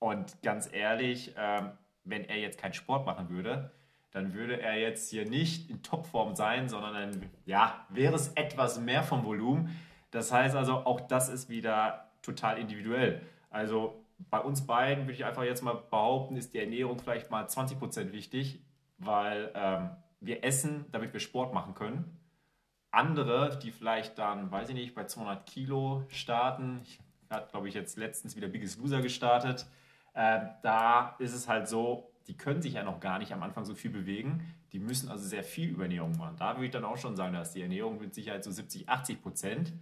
und 0.00 0.42
ganz 0.42 0.70
ehrlich, 0.70 1.34
ähm, 1.36 1.72
wenn 2.08 2.24
er 2.24 2.36
jetzt 2.36 2.58
keinen 2.58 2.74
Sport 2.74 3.06
machen 3.06 3.28
würde, 3.30 3.70
dann 4.10 4.34
würde 4.34 4.60
er 4.60 4.78
jetzt 4.78 5.10
hier 5.10 5.28
nicht 5.28 5.70
in 5.70 5.82
Topform 5.82 6.34
sein, 6.34 6.68
sondern 6.68 6.94
dann 6.94 7.30
ja, 7.44 7.86
wäre 7.90 8.14
es 8.14 8.28
etwas 8.34 8.80
mehr 8.80 9.02
vom 9.02 9.24
Volumen. 9.24 9.76
Das 10.10 10.32
heißt 10.32 10.56
also, 10.56 10.74
auch 10.74 11.00
das 11.02 11.28
ist 11.28 11.48
wieder 11.48 12.10
total 12.22 12.58
individuell. 12.58 13.22
Also 13.50 14.04
bei 14.30 14.40
uns 14.40 14.66
beiden 14.66 15.04
würde 15.04 15.12
ich 15.12 15.24
einfach 15.24 15.44
jetzt 15.44 15.62
mal 15.62 15.74
behaupten, 15.74 16.36
ist 16.36 16.54
die 16.54 16.58
Ernährung 16.58 16.98
vielleicht 16.98 17.30
mal 17.30 17.44
20% 17.44 18.12
wichtig, 18.12 18.60
weil 18.98 19.52
ähm, 19.54 19.90
wir 20.20 20.42
essen, 20.44 20.86
damit 20.90 21.12
wir 21.12 21.20
Sport 21.20 21.54
machen 21.54 21.74
können. 21.74 22.16
Andere, 22.90 23.58
die 23.62 23.70
vielleicht 23.70 24.18
dann, 24.18 24.50
weiß 24.50 24.70
ich 24.70 24.74
nicht, 24.74 24.94
bei 24.94 25.04
200 25.04 25.46
Kilo 25.46 26.04
starten, 26.08 26.80
ich 26.82 26.98
habe, 27.30 27.46
glaube 27.50 27.68
ich, 27.68 27.74
jetzt 27.74 27.98
letztens 27.98 28.34
wieder 28.34 28.48
Biggest 28.48 28.80
Loser 28.80 29.02
gestartet, 29.02 29.66
äh, 30.18 30.40
da 30.62 31.14
ist 31.20 31.32
es 31.32 31.46
halt 31.46 31.68
so, 31.68 32.10
die 32.26 32.36
können 32.36 32.60
sich 32.60 32.72
ja 32.72 32.82
noch 32.82 32.98
gar 32.98 33.20
nicht 33.20 33.32
am 33.32 33.40
Anfang 33.44 33.64
so 33.64 33.76
viel 33.76 33.92
bewegen. 33.92 34.52
Die 34.72 34.80
müssen 34.80 35.08
also 35.08 35.24
sehr 35.24 35.44
viel 35.44 35.70
über 35.70 35.84
Ernährung 35.84 36.16
machen. 36.18 36.34
Da 36.36 36.56
würde 36.56 36.66
ich 36.66 36.72
dann 36.72 36.84
auch 36.84 36.96
schon 36.96 37.14
sagen, 37.14 37.34
dass 37.34 37.52
die 37.52 37.62
Ernährung 37.62 38.00
mit 38.00 38.14
Sicherheit 38.14 38.42
so 38.42 38.50
70, 38.50 38.88
80 38.88 39.22
Prozent. 39.22 39.72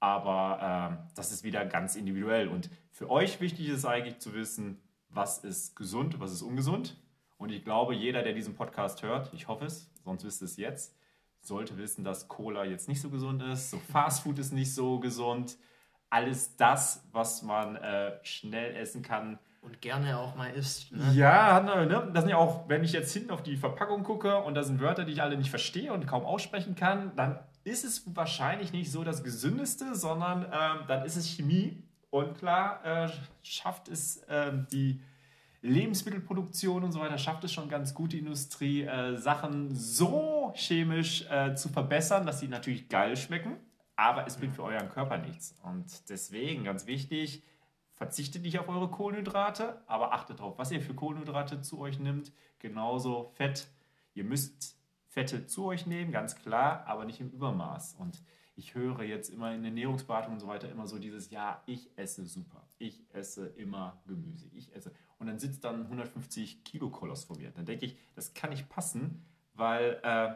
Aber 0.00 0.98
äh, 1.00 1.12
das 1.14 1.30
ist 1.30 1.44
wieder 1.44 1.64
ganz 1.64 1.94
individuell. 1.94 2.48
Und 2.48 2.70
für 2.90 3.08
euch 3.08 3.40
wichtig 3.40 3.68
ist 3.68 3.84
eigentlich 3.84 4.18
zu 4.18 4.34
wissen, 4.34 4.82
was 5.10 5.38
ist 5.44 5.76
gesund, 5.76 6.18
was 6.18 6.32
ist 6.32 6.42
ungesund. 6.42 6.96
Und 7.36 7.50
ich 7.50 7.62
glaube, 7.62 7.94
jeder, 7.94 8.24
der 8.24 8.32
diesen 8.32 8.56
Podcast 8.56 9.04
hört, 9.04 9.32
ich 9.32 9.46
hoffe 9.46 9.66
es, 9.66 9.92
sonst 10.04 10.24
wisst 10.24 10.42
ihr 10.42 10.46
es 10.46 10.56
jetzt, 10.56 10.96
sollte 11.40 11.78
wissen, 11.78 12.02
dass 12.02 12.26
Cola 12.26 12.64
jetzt 12.64 12.88
nicht 12.88 13.00
so 13.00 13.10
gesund 13.10 13.44
ist, 13.44 13.70
so 13.70 13.78
Fast 13.78 14.24
Food 14.24 14.40
ist 14.40 14.52
nicht 14.52 14.74
so 14.74 14.98
gesund. 14.98 15.56
Alles 16.10 16.56
das, 16.56 17.06
was 17.12 17.42
man 17.42 17.76
äh, 17.76 18.18
schnell 18.24 18.74
essen 18.74 19.02
kann. 19.02 19.38
Und 19.60 19.80
gerne 19.80 20.18
auch 20.18 20.36
mal 20.36 20.50
isst. 20.50 20.92
Ne? 20.92 21.12
Ja, 21.14 21.60
ne? 21.60 22.10
das 22.12 22.22
sind 22.22 22.30
ja 22.30 22.36
auch, 22.36 22.68
wenn 22.68 22.84
ich 22.84 22.92
jetzt 22.92 23.12
hinten 23.12 23.30
auf 23.30 23.42
die 23.42 23.56
Verpackung 23.56 24.04
gucke 24.04 24.38
und 24.38 24.54
da 24.54 24.62
sind 24.62 24.80
Wörter, 24.80 25.04
die 25.04 25.12
ich 25.12 25.22
alle 25.22 25.36
nicht 25.36 25.50
verstehe 25.50 25.92
und 25.92 26.06
kaum 26.06 26.24
aussprechen 26.24 26.74
kann, 26.74 27.14
dann 27.16 27.40
ist 27.64 27.84
es 27.84 28.04
wahrscheinlich 28.14 28.72
nicht 28.72 28.90
so 28.90 29.04
das 29.04 29.24
Gesündeste, 29.24 29.94
sondern 29.94 30.44
äh, 30.44 30.86
dann 30.86 31.04
ist 31.04 31.16
es 31.16 31.26
Chemie. 31.26 31.82
Und 32.10 32.38
klar, 32.38 32.84
äh, 32.84 33.10
schafft 33.42 33.88
es 33.88 34.18
äh, 34.24 34.52
die 34.72 35.02
Lebensmittelproduktion 35.62 36.84
und 36.84 36.92
so 36.92 37.00
weiter, 37.00 37.18
schafft 37.18 37.44
es 37.44 37.52
schon 37.52 37.68
ganz 37.68 37.94
gut, 37.94 38.12
die 38.12 38.20
Industrie, 38.20 38.82
äh, 38.82 39.16
Sachen 39.16 39.74
so 39.74 40.52
chemisch 40.54 41.26
äh, 41.30 41.54
zu 41.54 41.68
verbessern, 41.68 42.26
dass 42.26 42.40
sie 42.40 42.48
natürlich 42.48 42.88
geil 42.88 43.16
schmecken, 43.16 43.56
aber 43.96 44.26
es 44.26 44.36
bringt 44.36 44.54
für 44.54 44.62
euren 44.62 44.88
Körper 44.88 45.18
nichts. 45.18 45.56
Und 45.64 46.08
deswegen, 46.08 46.64
ganz 46.64 46.86
wichtig, 46.86 47.42
verzichtet 47.98 48.42
nicht 48.42 48.58
auf 48.60 48.68
eure 48.68 48.88
Kohlenhydrate, 48.88 49.82
aber 49.86 50.12
achtet 50.12 50.38
darauf, 50.38 50.56
was 50.56 50.70
ihr 50.70 50.80
für 50.80 50.94
Kohlenhydrate 50.94 51.60
zu 51.60 51.80
euch 51.80 51.98
nimmt. 51.98 52.32
Genauso 52.60 53.32
Fett. 53.34 53.68
Ihr 54.14 54.24
müsst 54.24 54.78
Fette 55.08 55.46
zu 55.46 55.66
euch 55.66 55.84
nehmen, 55.84 56.12
ganz 56.12 56.36
klar, 56.36 56.84
aber 56.86 57.04
nicht 57.04 57.20
im 57.20 57.30
Übermaß. 57.30 57.96
Und 57.98 58.22
ich 58.54 58.74
höre 58.74 59.02
jetzt 59.02 59.30
immer 59.30 59.52
in 59.52 59.64
Ernährungsberatung 59.64 60.34
und 60.34 60.40
so 60.40 60.46
weiter 60.46 60.70
immer 60.70 60.86
so 60.86 60.98
dieses, 61.00 61.30
ja, 61.30 61.60
ich 61.66 61.90
esse 61.96 62.24
super, 62.24 62.68
ich 62.78 63.04
esse 63.12 63.46
immer 63.46 64.00
Gemüse, 64.06 64.48
ich 64.52 64.74
esse. 64.74 64.92
Und 65.18 65.26
dann 65.26 65.40
sitzt 65.40 65.64
dann 65.64 65.82
150 65.82 66.62
Kilo 66.62 66.90
Koloss 66.90 67.24
vor 67.24 67.36
mir. 67.36 67.50
Dann 67.50 67.66
denke 67.66 67.84
ich, 67.86 67.96
das 68.14 68.32
kann 68.32 68.50
nicht 68.50 68.68
passen, 68.68 69.24
weil, 69.54 70.00
äh, 70.04 70.34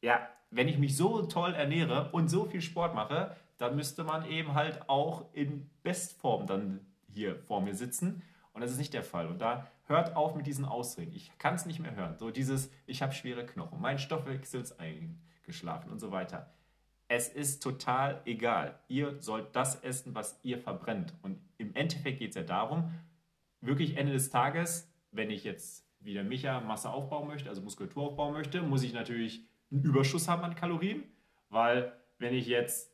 ja, 0.00 0.26
wenn 0.50 0.68
ich 0.68 0.78
mich 0.78 0.96
so 0.96 1.22
toll 1.22 1.52
ernähre 1.52 2.10
und 2.12 2.28
so 2.28 2.46
viel 2.46 2.62
Sport 2.62 2.94
mache, 2.94 3.36
dann 3.58 3.76
müsste 3.76 4.04
man 4.04 4.24
eben 4.24 4.54
halt 4.54 4.88
auch 4.88 5.32
in 5.34 5.68
Bestform 5.82 6.46
dann 6.46 6.80
hier 7.14 7.36
vor 7.36 7.60
mir 7.60 7.74
sitzen. 7.74 8.22
Und 8.52 8.60
das 8.60 8.70
ist 8.70 8.78
nicht 8.78 8.94
der 8.94 9.02
Fall. 9.02 9.26
Und 9.28 9.40
da 9.40 9.70
hört 9.86 10.16
auf 10.16 10.34
mit 10.34 10.46
diesen 10.46 10.64
Ausreden. 10.64 11.12
Ich 11.14 11.36
kann 11.38 11.54
es 11.54 11.66
nicht 11.66 11.80
mehr 11.80 11.96
hören. 11.96 12.16
So 12.18 12.30
dieses, 12.30 12.70
ich 12.86 13.02
habe 13.02 13.12
schwere 13.12 13.46
Knochen, 13.46 13.80
mein 13.80 13.98
Stoffwechsel 13.98 14.60
ist 14.60 14.78
eingeschlafen 14.78 15.90
und 15.90 16.00
so 16.00 16.10
weiter 16.12 16.54
es 17.08 17.28
ist 17.28 17.62
total 17.62 18.20
egal. 18.24 18.78
Ihr 18.88 19.20
sollt 19.20 19.54
das 19.54 19.82
essen, 19.82 20.14
was 20.14 20.38
ihr 20.42 20.58
verbrennt. 20.58 21.14
Und 21.22 21.38
im 21.58 21.74
Endeffekt 21.74 22.18
geht 22.18 22.30
es 22.30 22.36
ja 22.36 22.42
darum, 22.42 22.90
wirklich 23.60 23.96
Ende 23.96 24.12
des 24.12 24.30
Tages, 24.30 24.90
wenn 25.10 25.30
ich 25.30 25.44
jetzt 25.44 25.86
wie 26.00 26.14
der 26.14 26.24
Micha 26.24 26.60
Masse 26.60 26.90
aufbauen 26.90 27.28
möchte, 27.28 27.48
also 27.48 27.62
Muskulatur 27.62 28.04
aufbauen 28.04 28.32
möchte, 28.32 28.62
muss 28.62 28.82
ich 28.82 28.92
natürlich 28.92 29.46
einen 29.70 29.82
Überschuss 29.84 30.28
haben 30.28 30.42
an 30.42 30.54
Kalorien, 30.54 31.04
weil 31.48 31.92
wenn 32.18 32.34
ich 32.34 32.46
jetzt 32.46 32.93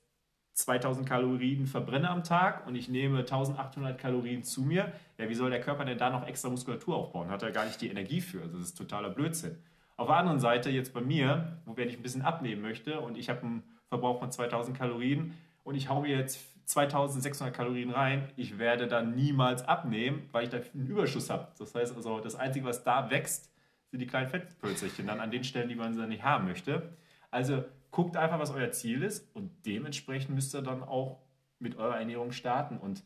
2000 0.65 1.09
Kalorien 1.09 1.67
verbrenne 1.67 2.09
am 2.11 2.25
Tag 2.25 2.67
und 2.67 2.75
ich 2.75 2.89
nehme 2.89 3.19
1800 3.19 3.99
Kalorien 3.99 4.43
zu 4.45 4.63
mir, 4.63 4.93
ja, 5.19 5.29
wie 5.29 5.35
soll 5.35 5.51
der 5.51 5.61
Körper 5.61 5.85
denn 5.85 5.99
da 5.99 6.11
noch 6.11 6.27
extra 6.27 6.49
Muskulatur 6.49 6.97
aufbauen? 6.97 7.29
Hat 7.29 7.43
er 7.43 7.51
gar 7.51 7.65
nicht 7.65 7.81
die 7.81 7.89
Energie 7.89 8.21
für. 8.21 8.43
Also 8.43 8.59
das 8.59 8.69
ist 8.69 8.79
totaler 8.79 9.11
Blödsinn. 9.11 9.59
Auf 9.97 10.07
der 10.07 10.17
anderen 10.17 10.41
Seite 10.41 10.71
jetzt 10.71 10.95
bei 10.95 11.01
mir, 11.01 11.59
wo 11.67 11.77
wenn 11.77 11.89
ich 11.89 11.97
ein 11.97 12.03
bisschen 12.03 12.23
abnehmen 12.23 12.63
möchte 12.63 13.01
und 13.01 13.19
ich 13.19 13.29
habe 13.29 13.43
einen 13.43 13.63
Verbrauch 13.89 14.19
von 14.19 14.31
2000 14.31 14.77
Kalorien 14.77 15.35
und 15.65 15.75
ich 15.75 15.89
haue 15.89 16.03
mir 16.03 16.17
jetzt 16.17 16.41
2600 16.71 17.55
Kalorien 17.55 17.91
rein, 17.91 18.29
ich 18.37 18.59
werde 18.59 18.87
dann 18.87 19.15
niemals 19.15 19.63
abnehmen, 19.67 20.29
weil 20.33 20.45
ich 20.45 20.51
da 20.51 20.59
einen 20.59 20.87
Überschuss 20.87 21.29
habe. 21.29 21.49
Das 21.59 21.75
heißt 21.75 21.97
also, 21.97 22.21
das 22.21 22.37
Einzige, 22.37 22.65
was 22.65 22.85
da 22.85 23.11
wächst, 23.11 23.51
sind 23.91 23.99
die 23.99 24.07
kleinen 24.07 24.29
Fettpölzerchen 24.29 25.07
dann 25.07 25.21
an 25.21 25.31
den 25.31 25.43
Stellen, 25.43 25.69
die 25.69 25.75
man 25.75 25.97
dann 25.97 26.09
nicht 26.09 26.23
haben 26.23 26.45
möchte. 26.47 26.97
Also 27.31 27.65
guckt 27.91 28.17
einfach, 28.17 28.39
was 28.39 28.51
euer 28.51 28.71
Ziel 28.71 29.03
ist 29.03 29.35
und 29.35 29.51
dementsprechend 29.67 30.35
müsst 30.35 30.55
ihr 30.55 30.63
dann 30.63 30.83
auch 30.83 31.21
mit 31.59 31.77
eurer 31.77 31.99
Ernährung 31.99 32.33
starten. 32.33 32.79
Und 32.79 33.05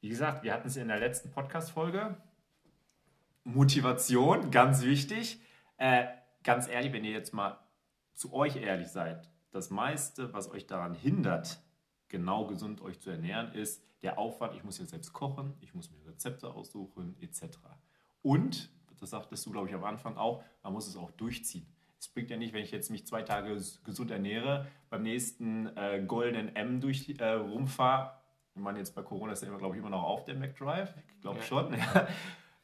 wie 0.00 0.08
gesagt, 0.08 0.42
wir 0.42 0.52
hatten 0.52 0.68
es 0.68 0.76
in 0.76 0.88
der 0.88 0.98
letzten 0.98 1.30
Podcast-Folge. 1.30 2.16
Motivation, 3.44 4.50
ganz 4.50 4.82
wichtig. 4.82 5.40
Äh, 5.78 6.06
ganz 6.42 6.68
ehrlich, 6.68 6.92
wenn 6.92 7.04
ihr 7.04 7.12
jetzt 7.12 7.32
mal 7.32 7.58
zu 8.14 8.32
euch 8.32 8.56
ehrlich 8.56 8.88
seid, 8.88 9.30
das 9.50 9.70
meiste, 9.70 10.32
was 10.32 10.50
euch 10.50 10.66
daran 10.66 10.94
hindert, 10.94 11.60
genau 12.08 12.46
gesund 12.46 12.80
euch 12.82 13.00
zu 13.00 13.10
ernähren, 13.10 13.52
ist 13.52 13.82
der 14.02 14.18
Aufwand, 14.18 14.54
ich 14.54 14.64
muss 14.64 14.78
ja 14.78 14.84
selbst 14.84 15.12
kochen, 15.12 15.54
ich 15.60 15.74
muss 15.74 15.90
mir 15.90 16.04
Rezepte 16.06 16.52
aussuchen, 16.52 17.16
etc. 17.20 17.58
Und, 18.22 18.70
das 18.98 19.10
sagtest 19.10 19.44
du, 19.44 19.50
glaube 19.50 19.68
ich, 19.68 19.74
am 19.74 19.84
Anfang 19.84 20.16
auch, 20.16 20.42
man 20.62 20.72
muss 20.72 20.86
es 20.88 20.96
auch 20.96 21.10
durchziehen. 21.12 21.66
Es 22.06 22.12
bringt 22.12 22.30
ja 22.30 22.36
nicht, 22.36 22.52
wenn 22.54 22.62
ich 22.62 22.70
jetzt 22.70 22.90
mich 22.90 23.06
zwei 23.06 23.22
Tage 23.22 23.60
gesund 23.84 24.10
ernähre, 24.10 24.66
beim 24.90 25.02
nächsten 25.02 25.66
äh, 25.76 26.02
goldenen 26.06 26.54
M 26.54 26.80
durch 26.80 27.14
äh, 27.18 27.32
rumfahre. 27.32 28.12
Ich 28.54 28.62
meine, 28.62 28.78
jetzt 28.78 28.94
bei 28.94 29.02
Corona 29.02 29.32
ist 29.32 29.42
ja 29.42 29.48
immer, 29.48 29.58
glaube 29.58 29.74
ich, 29.74 29.80
immer 29.80 29.90
noch 29.90 30.02
auf 30.02 30.24
der 30.24 30.36
McDrive. 30.36 30.94
Ich 31.14 31.20
glaube 31.20 31.38
ja. 31.38 31.44
schon. 31.44 31.76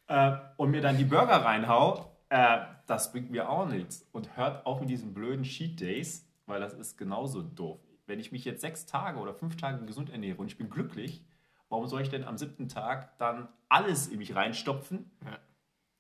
Äh, 0.09 0.37
und 0.57 0.72
mir 0.72 0.83
dann 0.83 0.98
die 0.98 1.05
Burger 1.05 1.37
reinhau, 1.37 2.18
äh, 2.28 2.59
das 2.87 3.12
bringt 3.12 3.31
mir 3.31 3.48
auch 3.48 3.66
nichts. 3.66 4.07
Und 4.11 4.37
hört 4.37 4.66
auf 4.66 4.81
mit 4.81 4.90
diesen 4.90 5.14
blöden 5.14 5.44
Cheat 5.44 5.81
Days 5.81 6.28
weil 6.46 6.61
das 6.61 6.74
ist 6.74 6.96
genauso 6.96 7.42
doof. 7.42 7.81
Wenn 8.07 8.20
ich 8.20 8.33
mich 8.33 8.44
jetzt 8.44 8.61
sechs 8.61 8.87
Tage 8.87 9.18
oder 9.18 9.35
fünf 9.35 9.57
Tage 9.57 9.85
gesund 9.87 10.11
ernähre 10.11 10.38
und 10.38 10.48
ich 10.48 10.59
bin 10.59 10.70
glücklich, 10.70 11.24
warum 11.68 11.87
soll 11.87 12.02
ich 12.02 12.11
denn 12.11 12.24
am 12.24 12.37
siebten 12.37 12.68
Tag 12.68 13.16
dann 13.18 13.48
alles 13.68 14.09
in 14.09 14.18
mich 14.18 14.35
reinstopfen? 14.35 15.11
Ja. 15.24 15.38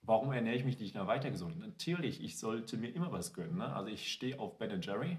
Warum 0.02 0.32
ernähre 0.32 0.56
ich 0.56 0.64
mich 0.64 0.78
nicht 0.80 0.94
noch 0.94 1.06
weiter 1.06 1.30
gesund? 1.30 1.58
Natürlich, 1.60 2.22
ich 2.22 2.38
sollte 2.38 2.76
mir 2.76 2.88
immer 2.88 3.12
was 3.12 3.32
gönnen. 3.32 3.58
Ne? 3.58 3.72
Also 3.72 3.88
ich 3.88 4.12
stehe 4.12 4.38
auf 4.38 4.58
Ben 4.58 4.80
Jerry. 4.80 5.16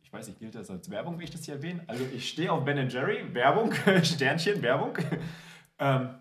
Ich 0.00 0.12
weiß 0.12 0.28
nicht, 0.28 0.38
gilt 0.38 0.54
das 0.54 0.70
als 0.70 0.90
Werbung, 0.90 1.18
wie 1.18 1.24
ich 1.24 1.30
das 1.30 1.44
hier 1.44 1.54
erwähne? 1.54 1.82
Also 1.88 2.04
ich 2.14 2.28
stehe 2.28 2.52
auf 2.52 2.64
Ben 2.64 2.88
Jerry, 2.88 3.34
Werbung, 3.34 3.72
Sternchen, 4.02 4.62
Werbung. 4.62 4.96
ähm, 5.78 6.14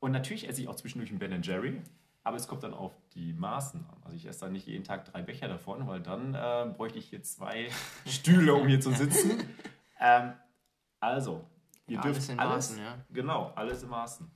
und 0.00 0.12
natürlich 0.12 0.48
esse 0.48 0.60
ich 0.60 0.68
auch 0.68 0.74
zwischendurch 0.74 1.12
ein 1.12 1.18
Ben 1.18 1.40
Jerry. 1.42 1.80
Aber 2.24 2.36
es 2.36 2.48
kommt 2.48 2.64
dann 2.64 2.74
auf 2.74 2.92
die 3.14 3.32
Maßen 3.32 3.86
an. 3.88 3.96
Also 4.02 4.16
ich 4.16 4.26
esse 4.26 4.40
dann 4.40 4.52
nicht 4.52 4.66
jeden 4.66 4.82
Tag 4.82 5.04
drei 5.04 5.22
Becher 5.22 5.46
davon, 5.46 5.86
weil 5.86 6.00
dann 6.00 6.34
äh, 6.34 6.72
bräuchte 6.76 6.98
ich 6.98 7.06
hier 7.08 7.22
zwei 7.22 7.68
Stühle, 8.06 8.54
um 8.54 8.66
hier 8.66 8.80
zu 8.80 8.90
sitzen. 8.90 9.44
Ähm, 10.00 10.32
also, 10.98 11.44
ihr 11.86 11.96
ja, 11.96 12.02
dürft 12.02 12.16
alles 12.16 12.28
in 12.28 12.38
alles, 12.40 12.70
Maßen, 12.70 12.78
ja. 12.78 12.98
Genau, 13.10 13.52
alles 13.54 13.82
in 13.84 13.88
Maßen. 13.90 14.30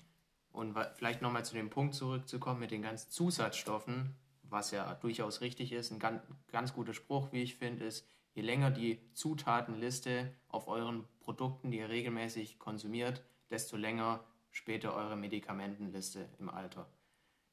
Und 0.52 0.76
vielleicht 0.94 1.22
nochmal 1.22 1.44
zu 1.44 1.54
dem 1.54 1.70
Punkt 1.70 1.94
zurückzukommen 1.94 2.60
mit 2.60 2.70
den 2.70 2.82
ganzen 2.82 3.10
Zusatzstoffen, 3.10 4.16
was 4.42 4.72
ja 4.72 4.94
durchaus 4.94 5.40
richtig 5.40 5.72
ist. 5.72 5.92
Ein 5.92 5.98
ganz, 5.98 6.22
ganz 6.50 6.74
guter 6.74 6.92
Spruch, 6.92 7.32
wie 7.32 7.42
ich 7.42 7.56
finde, 7.56 7.84
ist, 7.84 8.06
je 8.34 8.42
länger 8.42 8.70
die 8.70 9.00
Zutatenliste 9.12 10.32
auf 10.48 10.68
euren 10.68 11.04
Produkten, 11.20 11.70
die 11.70 11.78
ihr 11.78 11.88
regelmäßig 11.88 12.58
konsumiert, 12.58 13.22
desto 13.50 13.76
länger 13.76 14.24
später 14.50 14.94
eure 14.94 15.16
Medikamentenliste 15.16 16.28
im 16.38 16.48
Alter. 16.48 16.88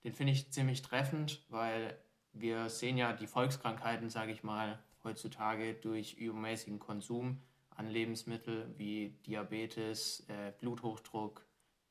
Den 0.04 0.14
finde 0.14 0.34
ich 0.34 0.52
ziemlich 0.52 0.82
treffend, 0.82 1.46
weil 1.50 1.98
wir 2.34 2.70
sehen 2.70 2.98
ja 2.98 3.14
die 3.14 3.28
Volkskrankheiten, 3.28 4.10
sage 4.10 4.32
ich 4.32 4.44
mal, 4.44 4.80
heutzutage 5.04 5.74
durch 5.74 6.14
übermäßigen 6.16 6.80
Konsum 6.80 7.42
an 7.70 7.88
Lebensmitteln 7.90 8.78
wie 8.78 9.10
Diabetes, 9.26 10.26
äh, 10.28 10.52
Bluthochdruck, 10.60 11.47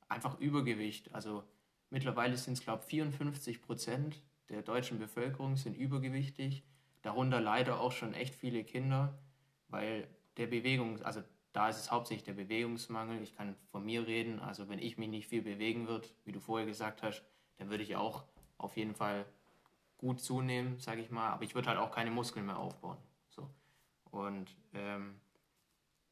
einfach 0.09 0.38
Übergewicht. 0.38 1.14
Also 1.14 1.45
mittlerweile 1.90 2.37
sind 2.37 2.55
es, 2.55 2.61
glaube 2.62 2.83
ich, 2.83 2.90
54 2.90 3.62
Prozent 3.62 4.23
der 4.49 4.62
deutschen 4.62 4.99
Bevölkerung 4.99 5.57
sind 5.57 5.77
übergewichtig. 5.77 6.62
Darunter 7.03 7.40
leider 7.40 7.81
auch 7.81 7.92
schon 7.92 8.14
echt 8.14 8.35
viele 8.35 8.64
Kinder, 8.64 9.19
weil 9.69 10.09
der 10.37 10.47
Bewegung, 10.47 11.03
also 11.03 11.23
da 11.53 11.69
ist 11.69 11.79
es 11.79 11.90
hauptsächlich 11.90 12.25
der 12.25 12.35
Bewegungsmangel. 12.35 13.23
Ich 13.23 13.35
kann 13.35 13.57
von 13.71 13.85
mir 13.85 14.07
reden. 14.07 14.40
Also 14.40 14.69
wenn 14.69 14.79
ich 14.79 14.99
mich 14.99 15.09
nicht 15.09 15.27
viel 15.27 15.42
bewegen 15.42 15.88
würde, 15.88 16.09
wie 16.25 16.33
du 16.33 16.40
vorher 16.40 16.66
gesagt 16.66 17.03
hast, 17.03 17.25
dann 17.59 17.71
würde 17.71 17.83
ich 17.83 17.97
auch 17.97 18.25
auf 18.59 18.77
jeden 18.77 18.95
Fall 18.95 19.25
gut 19.99 20.21
zunehmen, 20.21 20.79
sage 20.79 21.01
ich 21.01 21.11
mal, 21.11 21.31
aber 21.31 21.45
ich 21.45 21.55
würde 21.55 21.69
halt 21.69 21.79
auch 21.79 21.90
keine 21.90 22.11
Muskeln 22.11 22.47
mehr 22.47 22.59
aufbauen. 22.59 22.99
So. 23.31 23.49
Und 24.11 24.55
ähm, 24.75 25.19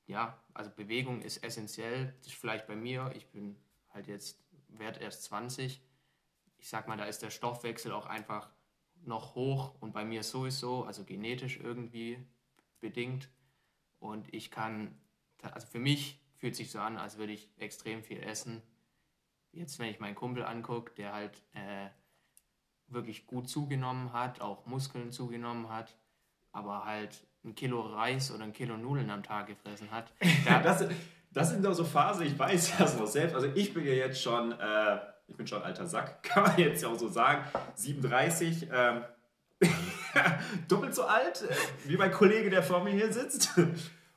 ja, 0.06 0.38
also 0.54 0.70
Bewegung 0.70 1.20
ist 1.20 1.44
essentiell. 1.44 2.14
Das 2.18 2.28
ist 2.28 2.36
vielleicht 2.36 2.66
bei 2.66 2.76
mir, 2.76 3.12
ich 3.14 3.26
bin 3.28 3.56
halt 3.94 4.06
jetzt 4.06 4.44
wert 4.68 5.00
erst 5.00 5.24
20. 5.24 5.80
Ich 6.58 6.68
sag 6.68 6.88
mal, 6.88 6.96
da 6.96 7.04
ist 7.04 7.22
der 7.22 7.30
Stoffwechsel 7.30 7.92
auch 7.92 8.06
einfach 8.06 8.50
noch 9.04 9.34
hoch 9.34 9.74
und 9.80 9.92
bei 9.92 10.04
mir 10.04 10.22
sowieso, 10.22 10.84
also 10.84 11.04
genetisch 11.04 11.58
irgendwie 11.58 12.18
bedingt. 12.80 13.28
Und 13.98 14.32
ich 14.34 14.50
kann, 14.50 14.98
also 15.42 15.66
für 15.66 15.78
mich 15.78 16.20
fühlt 16.36 16.56
sich 16.56 16.70
so 16.70 16.80
an, 16.80 16.98
als 16.98 17.16
würde 17.16 17.32
ich 17.32 17.48
extrem 17.56 18.02
viel 18.02 18.22
essen 18.22 18.62
jetzt, 19.54 19.78
wenn 19.78 19.88
ich 19.88 20.00
meinen 20.00 20.14
Kumpel 20.14 20.44
angucke, 20.44 20.92
der 20.94 21.12
halt 21.12 21.42
äh, 21.52 21.88
wirklich 22.88 23.26
gut 23.26 23.48
zugenommen 23.48 24.12
hat, 24.12 24.40
auch 24.40 24.66
Muskeln 24.66 25.12
zugenommen 25.12 25.68
hat, 25.68 25.96
aber 26.52 26.84
halt 26.84 27.26
ein 27.44 27.54
Kilo 27.54 27.80
Reis 27.80 28.30
oder 28.30 28.44
ein 28.44 28.52
Kilo 28.52 28.76
Nudeln 28.76 29.10
am 29.10 29.22
Tag 29.22 29.46
gefressen 29.46 29.90
hat. 29.90 30.12
das, 30.44 30.86
das 31.34 31.50
sind 31.50 31.64
doch 31.64 31.74
so 31.74 31.84
Phasen, 31.84 32.26
ich 32.26 32.38
weiß 32.38 32.78
das 32.78 32.98
noch 32.98 33.06
selbst. 33.06 33.34
Also 33.34 33.48
ich 33.54 33.74
bin 33.74 33.84
ja 33.84 33.92
jetzt 33.92 34.22
schon 34.22 34.52
äh, 34.52 34.98
ich 35.26 35.36
bin 35.36 35.46
schon 35.46 35.58
ein 35.58 35.64
alter 35.64 35.86
Sack, 35.86 36.22
kann 36.22 36.44
man 36.44 36.56
jetzt 36.58 36.82
ja 36.82 36.88
auch 36.88 36.98
so 36.98 37.08
sagen, 37.08 37.44
37, 37.74 38.68
ähm, 38.72 39.04
doppelt 40.68 40.94
so 40.94 41.04
alt, 41.04 41.42
äh, 41.42 41.54
wie 41.88 41.96
mein 41.96 42.12
Kollege, 42.12 42.50
der 42.50 42.62
vor 42.62 42.82
mir 42.84 42.92
hier 42.92 43.12
sitzt. 43.12 43.50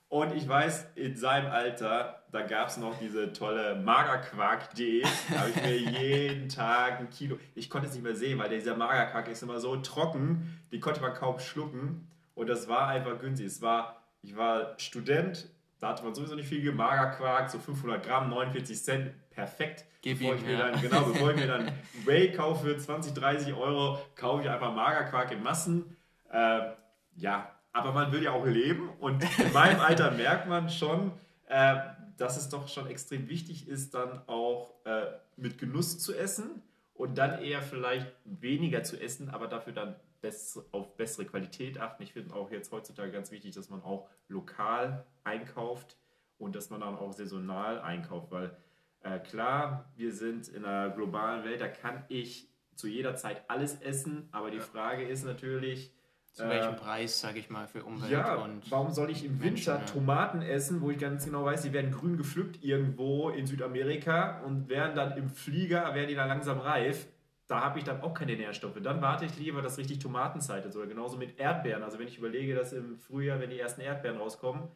Und 0.09 0.33
ich 0.33 0.47
weiß, 0.47 0.87
in 0.95 1.17
seinem 1.17 1.51
Alter, 1.51 2.23
da 2.31 2.41
gab 2.41 2.69
es 2.69 2.77
noch 2.77 2.97
diese 2.97 3.33
tolle 3.33 3.75
Magerquark.de. 3.75 5.01
Da 5.01 5.39
habe 5.39 5.49
ich 5.49 5.61
mir 5.61 5.77
jeden 5.77 6.49
Tag 6.49 6.99
ein 6.99 7.09
Kilo. 7.09 7.37
Ich 7.55 7.69
konnte 7.69 7.87
es 7.87 7.93
nicht 7.93 8.03
mehr 8.03 8.15
sehen, 8.15 8.39
weil 8.39 8.49
dieser 8.49 8.77
Magerquark 8.77 9.27
ist 9.27 9.43
immer 9.43 9.59
so 9.59 9.75
trocken, 9.77 10.59
die 10.71 10.79
konnte 10.79 11.01
man 11.01 11.13
kaum 11.13 11.39
schlucken. 11.39 12.09
Und 12.35 12.47
das 12.47 12.69
war 12.69 12.87
einfach 12.87 13.19
günstig. 13.19 13.47
Es 13.47 13.61
war, 13.61 14.01
ich 14.21 14.37
war 14.37 14.79
Student, 14.79 15.49
da 15.79 15.89
hatte 15.89 16.03
man 16.03 16.15
sowieso 16.15 16.35
nicht 16.35 16.47
viel 16.47 16.71
Magerquark, 16.71 17.49
so 17.49 17.59
500 17.59 18.03
Gramm, 18.03 18.29
49 18.29 18.83
Cent, 18.83 19.29
perfekt. 19.29 19.85
Gib 20.01 20.19
bevor 20.19 20.33
ihm, 20.33 20.39
ich 20.39 20.45
mir 20.45 20.53
ja. 20.53 20.71
dann, 20.71 20.81
genau, 20.81 21.03
bevor 21.03 21.31
ich 21.31 21.37
mir 21.37 21.47
dann 21.47 21.71
Whey 22.05 22.31
kaufe 22.31 22.65
für 22.65 22.77
20, 22.77 23.13
30 23.13 23.53
Euro, 23.53 23.99
kaufe 24.15 24.43
ich 24.43 24.49
einfach 24.49 24.73
Magerquark 24.73 25.31
in 25.31 25.43
Massen. 25.43 25.95
Ähm, 26.31 26.73
ja, 27.15 27.51
aber 27.73 27.91
man 27.91 28.11
will 28.11 28.23
ja 28.23 28.31
auch 28.31 28.45
leben 28.45 28.89
und 28.99 29.23
in 29.39 29.53
meinem 29.53 29.79
Alter 29.79 30.11
merkt 30.17 30.47
man 30.47 30.69
schon, 30.69 31.11
äh, 31.47 31.75
dass 32.17 32.37
es 32.37 32.49
doch 32.49 32.67
schon 32.67 32.87
extrem 32.87 33.29
wichtig 33.29 33.67
ist, 33.67 33.93
dann 33.93 34.21
auch 34.27 34.73
äh, 34.85 35.05
mit 35.35 35.59
Genuss 35.59 35.99
zu 35.99 36.15
essen 36.15 36.63
und 36.93 37.17
dann 37.17 37.41
eher 37.41 37.61
vielleicht 37.61 38.07
weniger 38.25 38.83
zu 38.83 38.99
essen, 38.99 39.29
aber 39.29 39.47
dafür 39.47 39.73
dann 39.73 39.95
bess 40.21 40.59
auf 40.71 40.95
bessere 40.97 41.25
Qualität 41.25 41.79
achten. 41.79 42.03
Ich 42.03 42.13
finde 42.13 42.35
auch 42.35 42.51
jetzt 42.51 42.71
heutzutage 42.71 43.11
ganz 43.11 43.31
wichtig, 43.31 43.55
dass 43.55 43.69
man 43.69 43.81
auch 43.83 44.09
lokal 44.27 45.05
einkauft 45.23 45.97
und 46.37 46.55
dass 46.55 46.69
man 46.69 46.81
dann 46.81 46.95
auch 46.95 47.13
saisonal 47.13 47.79
einkauft, 47.79 48.31
weil 48.31 48.55
äh, 49.01 49.19
klar, 49.19 49.91
wir 49.95 50.11
sind 50.11 50.47
in 50.47 50.65
einer 50.65 50.89
globalen 50.89 51.43
Welt, 51.43 51.61
da 51.61 51.67
kann 51.67 52.03
ich 52.09 52.49
zu 52.75 52.87
jeder 52.87 53.15
Zeit 53.15 53.43
alles 53.47 53.81
essen, 53.81 54.29
aber 54.31 54.51
die 54.51 54.59
Frage 54.59 55.07
ist 55.07 55.25
natürlich, 55.25 55.93
Zu 56.33 56.47
welchem 56.47 56.75
Preis, 56.75 57.19
sage 57.19 57.39
ich 57.39 57.49
mal, 57.49 57.67
für 57.67 57.83
Umwelt 57.83 58.11
ja, 58.11 58.35
und 58.35 58.69
warum 58.69 58.91
soll 58.91 59.09
ich 59.09 59.25
im 59.25 59.39
Menschen, 59.39 59.73
Winter 59.73 59.79
ja. 59.79 59.85
Tomaten 59.85 60.41
essen, 60.43 60.81
wo 60.81 60.91
ich 60.91 60.99
ganz 60.99 61.25
genau 61.25 61.45
weiß, 61.45 61.63
die 61.63 61.73
werden 61.73 61.91
grün 61.91 62.17
gepflückt 62.17 62.63
irgendwo 62.63 63.29
in 63.29 63.47
Südamerika 63.47 64.41
und 64.41 64.69
werden 64.69 64.95
dann 64.95 65.17
im 65.17 65.29
Flieger, 65.29 65.95
werden 65.95 66.07
die 66.09 66.15
dann 66.15 66.27
langsam 66.27 66.59
reif. 66.59 67.07
Da 67.47 67.61
habe 67.61 67.79
ich 67.79 67.85
dann 67.85 68.01
auch 68.01 68.13
keine 68.13 68.35
Nährstoffe. 68.35 68.77
Dann 68.81 69.01
warte 69.01 69.25
ich 69.25 69.37
lieber, 69.37 69.61
dass 69.61 69.77
richtig 69.77 69.99
Topatenzeit 69.99 70.65
ist. 70.65 70.75
Oder 70.75 70.87
genauso 70.87 71.17
mit 71.17 71.39
Erdbeeren. 71.39 71.81
Also 71.81 71.97
wenn 71.97 72.07
ich 72.07 72.17
überlege, 72.17 72.53
dass 72.53 72.73
im 72.73 72.97
Frühjahr, 72.97 73.39
wenn 73.39 73.49
die 73.49 73.59
ersten 73.59 73.81
Erdbeeren 73.81 74.17
rauskommen, 74.17 74.67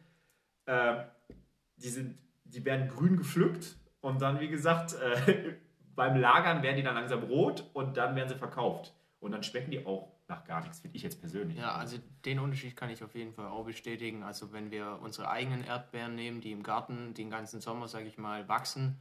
äh, 0.66 1.04
die, 1.76 1.88
sind, 1.88 2.18
die 2.44 2.64
werden 2.64 2.88
grün 2.88 3.16
gepflückt 3.16 3.76
und 4.00 4.22
dann, 4.22 4.40
wie 4.40 4.48
gesagt, 4.48 4.94
äh, 4.94 5.54
beim 5.94 6.16
Lagern 6.16 6.62
werden 6.62 6.76
die 6.76 6.82
dann 6.82 6.94
langsam 6.94 7.22
rot 7.24 7.68
und 7.74 7.96
dann 7.96 8.16
werden 8.16 8.28
sie 8.28 8.36
verkauft. 8.36 8.94
Und 9.20 9.32
dann 9.32 9.42
schmecken 9.42 9.70
die 9.70 9.84
auch 9.86 10.12
nach 10.28 10.44
gar 10.44 10.62
nichts, 10.62 10.80
finde 10.80 10.96
ich 10.96 11.02
jetzt 11.02 11.20
persönlich. 11.20 11.58
Ja, 11.58 11.74
also 11.74 11.98
den 12.24 12.38
Unterschied 12.38 12.74
kann 12.76 12.90
ich 12.90 13.04
auf 13.04 13.14
jeden 13.14 13.34
Fall 13.34 13.48
auch 13.48 13.64
bestätigen. 13.64 14.22
Also 14.22 14.52
wenn 14.52 14.70
wir 14.70 14.98
unsere 15.02 15.28
eigenen 15.28 15.62
Erdbeeren 15.62 16.14
nehmen, 16.14 16.40
die 16.40 16.52
im 16.52 16.62
Garten 16.62 17.14
den 17.14 17.30
ganzen 17.30 17.60
Sommer, 17.60 17.86
sage 17.86 18.06
ich 18.06 18.18
mal, 18.18 18.48
wachsen 18.48 18.98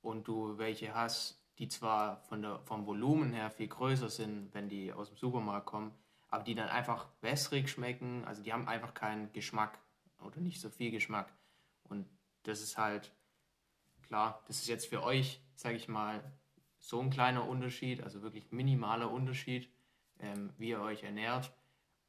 und 0.00 0.26
du 0.26 0.58
welche 0.58 0.94
hast, 0.94 1.41
die 1.58 1.68
zwar 1.68 2.20
von 2.22 2.42
der, 2.42 2.60
vom 2.60 2.86
Volumen 2.86 3.32
her 3.32 3.50
viel 3.50 3.68
größer 3.68 4.08
sind, 4.08 4.52
wenn 4.54 4.68
die 4.68 4.92
aus 4.92 5.08
dem 5.08 5.16
Supermarkt 5.16 5.66
kommen, 5.66 5.92
aber 6.28 6.44
die 6.44 6.54
dann 6.54 6.68
einfach 6.68 7.08
wässrig 7.20 7.68
schmecken, 7.68 8.24
also 8.24 8.42
die 8.42 8.52
haben 8.52 8.68
einfach 8.68 8.94
keinen 8.94 9.32
Geschmack 9.32 9.78
oder 10.20 10.40
nicht 10.40 10.60
so 10.60 10.70
viel 10.70 10.90
Geschmack. 10.90 11.32
Und 11.84 12.08
das 12.44 12.62
ist 12.62 12.78
halt, 12.78 13.12
klar, 14.02 14.42
das 14.46 14.60
ist 14.60 14.68
jetzt 14.68 14.86
für 14.86 15.02
euch, 15.02 15.42
sage 15.54 15.76
ich 15.76 15.88
mal, 15.88 16.22
so 16.78 17.00
ein 17.00 17.10
kleiner 17.10 17.46
Unterschied, 17.46 18.02
also 18.02 18.22
wirklich 18.22 18.50
minimaler 18.50 19.10
Unterschied, 19.10 19.70
ähm, 20.18 20.52
wie 20.58 20.70
ihr 20.70 20.80
euch 20.80 21.02
ernährt, 21.02 21.52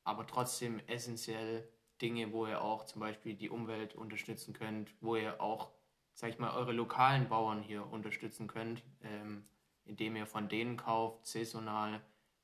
aber 0.03 0.25
trotzdem 0.25 0.79
essentiell 0.87 1.67
Dinge, 2.01 2.31
wo 2.31 2.47
ihr 2.47 2.61
auch 2.61 2.85
zum 2.85 2.99
Beispiel 2.99 3.35
die 3.35 3.49
Umwelt 3.49 3.95
unterstützen 3.95 4.53
könnt, 4.53 4.93
wo 5.01 5.15
ihr 5.15 5.39
auch, 5.41 5.71
sag 6.13 6.29
ich 6.29 6.39
mal, 6.39 6.55
eure 6.55 6.73
lokalen 6.73 7.27
Bauern 7.27 7.61
hier 7.61 7.91
unterstützen 7.91 8.47
könnt, 8.47 8.83
ähm, 9.01 9.45
indem 9.85 10.15
ihr 10.15 10.25
von 10.25 10.47
denen 10.47 10.77
kauft, 10.77 11.25
saisonal. 11.25 12.01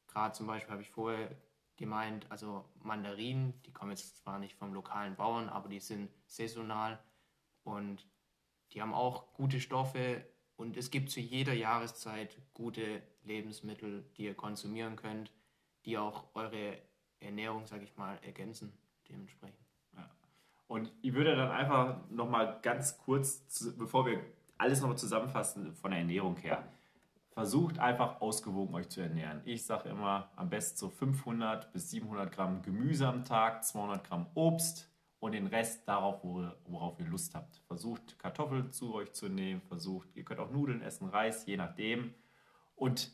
Gerade 0.07 0.33
zum 0.33 0.47
Beispiel 0.47 0.71
habe 0.71 0.81
ich 0.81 0.89
vorher 0.89 1.35
gemeint, 1.77 2.29
also 2.29 2.65
Mandarinen, 2.81 3.61
die 3.63 3.71
kommen 3.71 3.91
jetzt 3.91 4.17
zwar 4.17 4.39
nicht 4.39 4.57
vom 4.57 4.73
lokalen 4.73 5.15
Bauern, 5.15 5.47
aber 5.49 5.69
die 5.69 5.79
sind 5.79 6.09
saisonal 6.25 6.99
und 7.63 8.05
die 8.73 8.81
haben 8.81 8.93
auch 8.93 9.33
gute 9.33 9.59
Stoffe 9.59 10.25
und 10.57 10.75
es 10.75 10.91
gibt 10.91 11.09
zu 11.09 11.21
jeder 11.21 11.53
Jahreszeit 11.53 12.37
gute 12.53 13.01
Lebensmittel, 13.23 14.03
die 14.17 14.25
ihr 14.25 14.35
konsumieren 14.35 14.97
könnt, 14.97 15.31
die 15.85 15.97
auch 15.97 16.25
eure 16.33 16.81
Ernährung, 17.19 17.65
sage 17.65 17.85
ich 17.85 17.95
mal, 17.95 18.19
ergänzen 18.23 18.77
dementsprechend. 19.07 19.68
Und 20.69 20.93
ich 21.01 21.13
würde 21.15 21.35
dann 21.35 21.49
einfach 21.49 21.97
nochmal 22.11 22.59
ganz 22.61 22.97
kurz, 22.99 23.73
bevor 23.77 24.05
wir 24.05 24.21
alles 24.59 24.81
nochmal 24.81 24.99
zusammenfassen 24.99 25.73
von 25.73 25.89
der 25.89 26.01
Ernährung 26.01 26.37
her, 26.37 26.63
versucht 27.31 27.79
einfach 27.79 28.21
ausgewogen 28.21 28.75
euch 28.75 28.87
zu 28.87 29.01
ernähren. 29.01 29.41
Ich 29.45 29.65
sage 29.65 29.89
immer, 29.89 30.29
am 30.35 30.49
besten 30.51 30.77
so 30.77 30.89
500 30.89 31.73
bis 31.73 31.89
700 31.89 32.31
Gramm 32.31 32.61
Gemüse 32.61 33.07
am 33.07 33.25
Tag, 33.25 33.63
200 33.63 34.03
Gramm 34.07 34.27
Obst 34.35 34.91
und 35.19 35.31
den 35.31 35.47
Rest 35.47 35.87
darauf, 35.87 36.23
wo- 36.23 36.51
worauf 36.65 36.99
ihr 36.99 37.07
Lust 37.07 37.33
habt. 37.33 37.57
Versucht 37.65 38.19
Kartoffeln 38.19 38.71
zu 38.71 38.93
euch 38.93 39.11
zu 39.13 39.27
nehmen, 39.27 39.61
versucht, 39.61 40.15
ihr 40.15 40.23
könnt 40.23 40.39
auch 40.39 40.51
Nudeln 40.51 40.83
essen, 40.83 41.09
Reis, 41.09 41.47
je 41.47 41.57
nachdem. 41.57 42.13
Und 42.75 43.11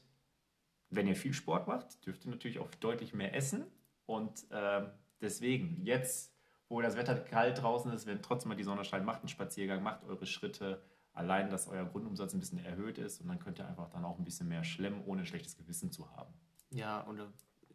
wenn 0.89 1.07
ihr 1.07 1.15
viel 1.15 1.33
Sport 1.33 1.67
macht, 1.69 2.05
dürft 2.05 2.25
ihr 2.25 2.31
natürlich 2.31 2.59
auch 2.59 2.69
deutlich 2.81 3.13
mehr 3.13 3.33
essen. 3.33 3.65
Und 4.05 4.45
ähm, 4.51 4.87
deswegen, 5.21 5.85
jetzt, 5.85 6.34
wo 6.69 6.81
das 6.81 6.95
Wetter 6.95 7.15
kalt 7.15 7.61
draußen 7.61 7.91
ist, 7.91 8.05
wenn 8.07 8.21
trotzdem 8.21 8.49
mal 8.49 8.55
die 8.55 8.63
Sonne 8.63 8.83
scheint, 8.83 9.05
macht 9.05 9.19
einen 9.19 9.29
Spaziergang, 9.29 9.83
macht 9.83 10.03
eure 10.03 10.25
Schritte. 10.25 10.81
Allein, 11.13 11.49
dass 11.49 11.67
euer 11.67 11.85
Grundumsatz 11.85 12.33
ein 12.33 12.39
bisschen 12.39 12.63
erhöht 12.63 12.97
ist 12.97 13.21
und 13.21 13.29
dann 13.29 13.39
könnt 13.39 13.59
ihr 13.59 13.67
einfach 13.67 13.89
dann 13.89 14.03
auch 14.03 14.17
ein 14.17 14.25
bisschen 14.25 14.49
mehr 14.49 14.63
schlemmen, 14.63 15.01
ohne 15.05 15.21
ein 15.21 15.25
schlechtes 15.25 15.55
Gewissen 15.55 15.91
zu 15.91 16.11
haben. 16.11 16.33
Ja, 16.71 16.99
und 17.01 17.19
äh, 17.19 17.25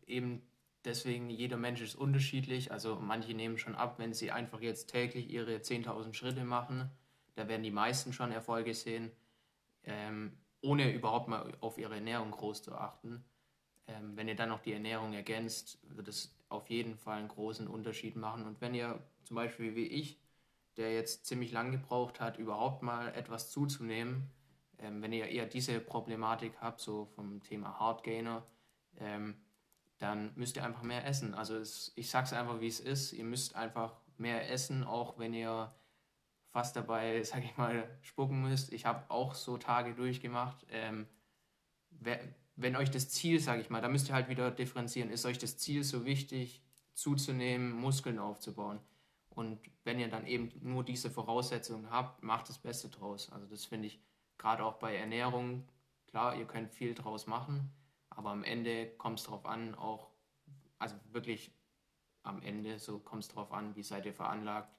eben 0.07 0.43
deswegen, 0.85 1.31
jeder 1.31 1.57
Mensch 1.57 1.81
ist 1.81 1.95
unterschiedlich. 1.95 2.73
Also 2.73 2.99
manche 3.01 3.33
nehmen 3.33 3.57
schon 3.57 3.75
ab, 3.75 3.99
wenn 3.99 4.13
sie 4.13 4.31
einfach 4.31 4.61
jetzt 4.61 4.91
täglich 4.91 5.31
ihre 5.31 5.57
10.000 5.57 6.13
Schritte 6.13 6.45
machen. 6.45 6.91
Da 7.35 7.49
werden 7.49 7.63
die 7.63 7.71
meisten 7.71 8.13
schon 8.13 8.33
Erfolge 8.33 8.75
sehen, 8.75 9.11
ähm, 9.85 10.37
ohne 10.61 10.93
überhaupt 10.93 11.29
mal 11.29 11.57
auf 11.61 11.79
ihre 11.79 11.95
Ernährung 11.95 12.31
groß 12.33 12.63
zu 12.63 12.75
achten. 12.75 13.25
Ähm, 13.91 14.17
wenn 14.17 14.29
ihr 14.29 14.37
dann 14.37 14.49
noch 14.49 14.61
die 14.61 14.73
Ernährung 14.73 15.13
ergänzt, 15.13 15.79
wird 15.83 16.09
es 16.09 16.35
auf 16.49 16.69
jeden 16.69 16.97
Fall 16.97 17.19
einen 17.19 17.29
großen 17.29 17.67
Unterschied 17.67 18.17
machen. 18.17 18.45
Und 18.45 18.61
wenn 18.61 18.75
ihr 18.75 19.01
zum 19.25 19.37
Beispiel 19.37 19.75
wie 19.75 19.87
ich, 19.87 20.19
der 20.77 20.95
jetzt 20.95 21.27
ziemlich 21.27 21.53
lang 21.53 21.73
gebraucht 21.73 22.21
hat, 22.21 22.39
überhaupt 22.39 22.83
mal 22.83 23.15
etwas 23.15 23.51
zuzunehmen, 23.51 24.31
ähm, 24.79 25.03
wenn 25.03 25.13
ihr 25.13 25.27
eher 25.27 25.47
diese 25.47 25.81
Problematik 25.81 26.55
habt, 26.61 26.81
so 26.81 27.07
vom 27.15 27.43
Thema 27.43 27.79
Hardgainer, 27.79 28.45
ähm, 28.99 29.37
dann 29.99 30.33
müsst 30.35 30.57
ihr 30.57 30.65
einfach 30.65 30.83
mehr 30.83 31.07
essen. 31.07 31.35
Also 31.35 31.57
es, 31.57 31.93
ich 31.97 32.11
sag's 32.11 32.33
einfach, 32.33 32.61
wie 32.61 32.69
es 32.69 32.81
ist. 32.81 33.13
Ihr 33.13 33.25
müsst 33.25 33.55
einfach 33.55 33.95
mehr 34.17 34.51
essen, 34.51 34.85
auch 34.85 35.19
wenn 35.19 35.35
ihr 35.35 35.75
fast 36.49 36.77
dabei, 36.77 37.23
sag 37.25 37.45
ich 37.45 37.57
mal, 37.57 37.89
spucken 38.03 38.43
müsst. 38.43 38.73
Ich 38.73 38.87
habe 38.87 39.11
auch 39.11 39.35
so 39.35 39.59
Tage 39.59 39.95
durchgemacht. 39.95 40.67
Ähm, 40.71 41.07
wenn 42.63 42.77
euch 42.77 42.91
das 42.91 43.09
Ziel, 43.09 43.41
sag 43.41 43.61
ich 43.61 43.71
mal, 43.71 43.81
da 43.81 43.89
müsst 43.89 44.09
ihr 44.09 44.15
halt 44.15 44.29
wieder 44.29 44.51
differenzieren, 44.51 45.11
ist 45.11 45.27
euch 45.27 45.39
das 45.39 45.57
Ziel 45.57 45.85
so 45.85 46.05
wichtig, 46.05 46.63
zuzunehmen, 46.95 47.73
Muskeln 47.73 48.19
aufzubauen. 48.19 48.81
Und 49.31 49.61
wenn 49.85 49.99
ihr 49.99 50.09
dann 50.09 50.27
eben 50.27 50.51
nur 50.61 50.85
diese 50.85 51.11
Voraussetzungen 51.11 51.91
habt, 51.91 52.23
macht 52.23 52.49
das 52.49 52.59
Beste 52.59 52.89
draus. 52.89 53.31
Also 53.31 53.47
das 53.47 53.65
finde 53.65 53.87
ich 53.87 54.01
gerade 54.39 54.65
auch 54.65 54.75
bei 54.75 54.97
Ernährung, 54.97 55.67
klar, 56.09 56.37
ihr 56.37 56.47
könnt 56.47 56.73
viel 56.73 56.95
draus 56.95 57.27
machen, 57.27 57.73
aber 58.11 58.31
am 58.31 58.45
Ende 58.45 58.91
kommt 58.99 59.21
es 59.21 59.25
darauf 59.25 59.47
an, 59.47 59.75
auch, 59.75 60.11
also 60.79 60.97
wirklich 61.13 61.53
am 62.23 62.43
Ende, 62.43 62.79
so 62.79 62.99
kommt 62.99 63.23
es 63.23 63.29
darauf 63.29 63.53
an, 63.53 63.77
wie 63.77 63.83
seid 63.83 64.05
ihr 64.05 64.13
veranlagt 64.15 64.75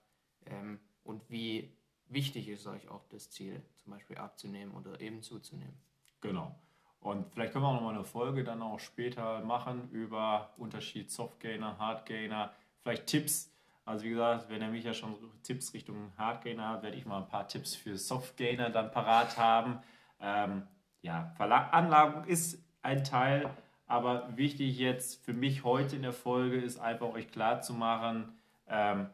ähm, 0.46 0.80
und 1.04 1.28
wie 1.30 1.76
wichtig 2.06 2.50
ist 2.50 2.68
euch 2.68 2.90
auch 2.90 3.06
das 3.10 3.32
Ziel, 3.32 3.64
zum 3.78 3.94
Beispiel 3.94 4.18
abzunehmen 4.18 4.76
oder 4.76 5.00
eben 5.00 5.24
zuzunehmen. 5.24 5.80
Genau. 6.20 6.56
Und 7.02 7.32
vielleicht 7.34 7.52
können 7.52 7.66
wir 7.66 7.70
auch 7.70 7.74
nochmal 7.74 7.96
eine 7.96 8.04
Folge 8.04 8.44
dann 8.44 8.62
auch 8.62 8.80
später 8.80 9.42
machen 9.42 9.90
über 9.92 10.52
Unterschied 10.58 11.10
Softgainer, 11.12 11.78
Hardgainer, 11.80 12.54
vielleicht 12.80 13.08
Tipps. 13.08 13.52
Also 13.86 14.06
wie 14.06 14.12
gesagt, 14.12 14.50
wenn 14.50 14.62
er 14.62 14.70
mich 14.70 14.86
ja 14.86 14.94
schon 14.94 15.16
Tipps 15.42 15.74
Richtung 15.74 16.14
Hardgainer 16.18 16.70
hat, 16.70 16.84
werde 16.84 16.96
ich 16.96 17.08
mal 17.08 17.18
ein 17.18 17.28
paar 17.28 17.48
Tipps 17.48 17.76
für 17.76 17.98
Softgainer 17.98 18.70
dann 18.70 18.92
parat 18.92 19.38
haben. 19.38 19.80
Ähm, 20.20 20.68
ja, 21.02 21.34
Veranlagung 21.36 22.26
ist 22.26 22.64
ein 22.84 23.04
Teil, 23.04 23.50
aber 23.88 24.38
wichtig 24.38 24.78
jetzt 24.78 25.26
für 25.26 25.34
mich 25.34 25.64
heute 25.64 25.96
in 25.96 26.04
der 26.04 26.14
Folge 26.14 26.58
ist 26.58 26.80
einfach 26.80 27.10
euch 27.10 27.32
klar 27.32 27.62
zu 27.62 27.74
machen, 27.74 28.38
ähm, 28.68 29.10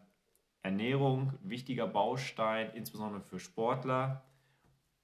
Ernährung, 0.62 1.34
wichtiger 1.41 1.88
Baustein, 1.88 2.69
insbesondere 2.73 3.21
für 3.21 3.39
Sportler. 3.39 4.27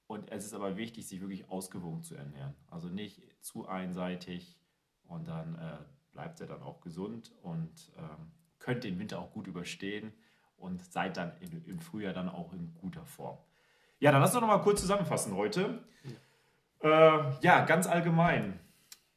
Und 0.06 0.30
es 0.30 0.44
ist 0.44 0.54
aber 0.54 0.76
wichtig, 0.76 1.06
sich 1.08 1.20
wirklich 1.20 1.48
ausgewogen 1.48 2.02
zu 2.02 2.14
ernähren. 2.14 2.54
Also 2.70 2.88
nicht 2.88 3.22
zu 3.40 3.66
einseitig 3.66 4.58
und 5.04 5.28
dann 5.28 5.54
äh, 5.56 5.78
bleibt 6.12 6.40
er 6.40 6.46
dann 6.46 6.62
auch 6.62 6.80
gesund 6.80 7.32
und 7.42 7.92
ähm, 7.98 8.32
könnt 8.58 8.84
den 8.84 8.98
Winter 8.98 9.18
auch 9.18 9.32
gut 9.32 9.46
überstehen 9.46 10.12
und 10.56 10.84
seid 10.84 11.16
dann 11.16 11.32
in, 11.40 11.64
im 11.64 11.80
Frühjahr 11.80 12.12
dann 12.12 12.28
auch 12.28 12.52
in 12.52 12.74
guter 12.74 13.04
Form. 13.04 13.38
Ja, 13.98 14.12
dann 14.12 14.20
lass 14.20 14.34
uns 14.34 14.40
noch 14.40 14.48
mal 14.48 14.58
kurz 14.58 14.80
zusammenfassen 14.80 15.34
heute. 15.34 15.84
Ja. 16.82 17.18
Äh, 17.18 17.34
ja, 17.40 17.64
ganz 17.64 17.86
allgemein. 17.86 18.60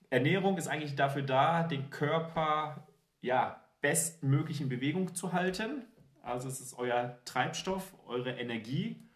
Ernährung 0.09 0.57
ist 0.57 0.67
eigentlich 0.67 0.95
dafür 0.95 1.21
da, 1.21 1.63
den 1.63 1.89
Körper 1.89 2.87
ja, 3.21 3.61
bestmöglich 3.81 4.61
in 4.61 4.69
Bewegung 4.69 5.13
zu 5.15 5.33
halten. 5.33 5.85
Also 6.21 6.47
es 6.47 6.59
ist 6.61 6.77
euer 6.77 7.19
Treibstoff, 7.25 7.93
eure 8.05 8.31
Energie. 8.31 9.06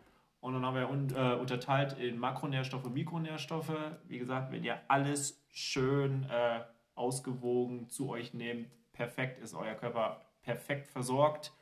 Und 0.41 0.53
dann 0.53 0.65
haben 0.65 0.75
wir 0.75 0.89
un 0.89 1.09
äh, 1.15 1.35
unterteilt 1.35 1.97
in 1.99 2.17
Makronährstoffe 2.17 2.89
Mikronährstoffe. 2.89 3.73
Wie 4.07 4.17
gesagt, 4.17 4.51
wenn 4.51 4.63
ihr 4.63 4.79
alles 4.87 5.45
schön 5.49 6.25
äh, 6.29 6.61
ausgewogen 6.95 7.87
zu 7.89 8.09
euch 8.09 8.33
nehmt, 8.33 8.67
perfekt 8.91 9.39
ist 9.39 9.53
euer 9.53 9.75
Körper 9.75 10.21
perfekt 10.41 10.87
versorgt. 10.87 11.53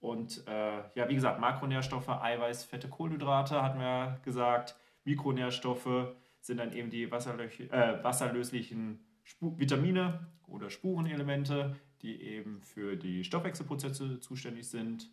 Und 0.00 0.46
äh, 0.46 0.78
ja, 0.94 1.08
wie 1.08 1.14
gesagt, 1.14 1.40
Makronährstoffe, 1.40 2.08
Eiweiß, 2.08 2.64
Fette, 2.64 2.88
Kohlenhydrate 2.88 3.62
hatten 3.62 3.80
wir 3.80 4.20
gesagt. 4.22 4.76
Mikronährstoffe 5.04 6.14
sind 6.40 6.58
dann 6.58 6.72
eben 6.72 6.90
die 6.90 7.04
äh, 7.04 8.04
wasserlöslichen 8.04 9.04
Sp 9.24 9.56
Vitamine 9.56 10.26
oder 10.46 10.70
Spurenelemente, 10.70 11.76
die 12.02 12.20
eben 12.22 12.62
für 12.62 12.96
die 12.96 13.24
Stoffwechselprozesse 13.24 14.20
zuständig 14.20 14.68
sind. 14.68 15.10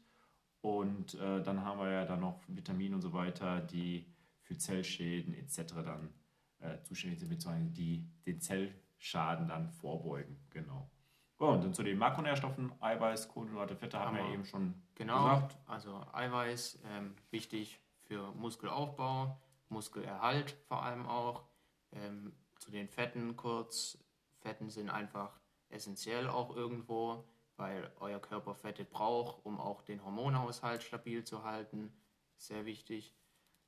Und 0.65 1.13
äh, 1.13 1.43
dann 1.43 1.63
haben 1.63 1.79
wir 1.79 1.91
ja 1.91 2.05
dann 2.05 2.21
noch 2.21 2.41
Vitamine 2.47 2.95
und 2.95 3.01
so 3.01 3.13
weiter, 3.13 3.61
die 3.61 4.11
für 4.41 4.57
Zellschäden 4.57 5.35
etc. 5.35 5.75
dann 5.85 6.09
äh, 6.57 6.81
zuständig 6.81 7.19
sind, 7.19 7.29
beziehungsweise 7.29 7.69
die 7.69 8.09
den 8.25 8.41
Zellschaden 8.41 9.47
dann 9.47 9.69
vorbeugen. 9.69 10.39
Genau. 10.49 10.89
Oh, 11.37 11.49
und 11.49 11.63
dann 11.63 11.75
zu 11.75 11.83
den 11.83 11.99
Makronährstoffen, 11.99 12.71
Eiweiß, 12.81 13.27
Kohlenhydrate, 13.27 13.75
Fette 13.75 13.99
haben 13.99 14.17
wir 14.17 14.25
eben 14.33 14.43
schon 14.43 14.73
genau, 14.95 15.25
gesagt. 15.25 15.59
Also 15.67 16.03
Eiweiß, 16.13 16.79
ähm, 16.85 17.13
wichtig 17.29 17.79
für 18.07 18.31
Muskelaufbau, 18.31 19.39
Muskelerhalt 19.69 20.57
vor 20.67 20.81
allem 20.81 21.05
auch. 21.05 21.43
Ähm, 21.91 22.33
zu 22.57 22.71
den 22.71 22.87
Fetten 22.87 23.35
kurz. 23.35 23.99
Fetten 24.39 24.71
sind 24.71 24.89
einfach 24.89 25.39
essentiell 25.69 26.27
auch 26.27 26.55
irgendwo, 26.55 27.23
weil 27.57 27.91
euer 27.99 28.19
Körper 28.19 28.55
Fette 28.55 28.83
braucht, 28.83 29.45
um 29.45 29.59
auch 29.59 29.81
den 29.81 30.03
Hormonhaushalt 30.03 30.83
stabil 30.83 31.23
zu 31.23 31.43
halten. 31.43 31.93
Sehr 32.37 32.65
wichtig. 32.65 33.15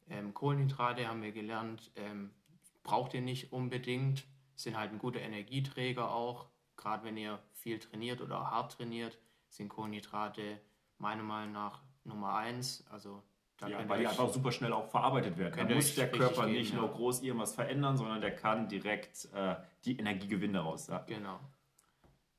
Ähm, 0.09 0.33
Kohlenhydrate 0.33 1.07
haben 1.07 1.21
wir 1.21 1.31
gelernt, 1.31 1.91
ähm, 1.95 2.31
braucht 2.83 3.13
ihr 3.13 3.21
nicht 3.21 3.51
unbedingt, 3.51 4.25
sind 4.55 4.77
halt 4.77 4.91
ein 4.91 4.99
guter 4.99 5.19
Energieträger 5.19 6.11
auch. 6.11 6.47
Gerade 6.75 7.03
wenn 7.03 7.17
ihr 7.17 7.39
viel 7.53 7.79
trainiert 7.79 8.21
oder 8.21 8.51
hart 8.51 8.73
trainiert, 8.73 9.17
sind 9.49 9.69
Kohlenhydrate 9.69 10.59
meiner 10.97 11.23
Meinung 11.23 11.53
nach 11.53 11.81
Nummer 12.03 12.35
eins. 12.35 12.85
Also 12.89 13.23
ja, 13.61 13.89
weil 13.89 14.01
die 14.01 14.07
einfach 14.07 14.29
super 14.29 14.51
schnell 14.51 14.71
auch 14.71 14.87
verarbeitet 14.87 15.37
werden. 15.37 15.67
Da 15.67 15.75
muss 15.75 15.95
der 15.95 16.11
Körper 16.11 16.45
nicht 16.45 16.71
geben, 16.71 16.81
nur 16.81 16.89
ja. 16.89 16.95
groß 16.95 17.23
irgendwas 17.23 17.55
verändern, 17.55 17.97
sondern 17.97 18.21
der 18.21 18.35
kann 18.35 18.67
direkt 18.67 19.27
äh, 19.33 19.55
die 19.83 19.97
Energie 19.97 20.27
gewinnen 20.27 20.53
daraus. 20.53 20.87
Ja. 20.87 20.99
Genau. 20.99 21.39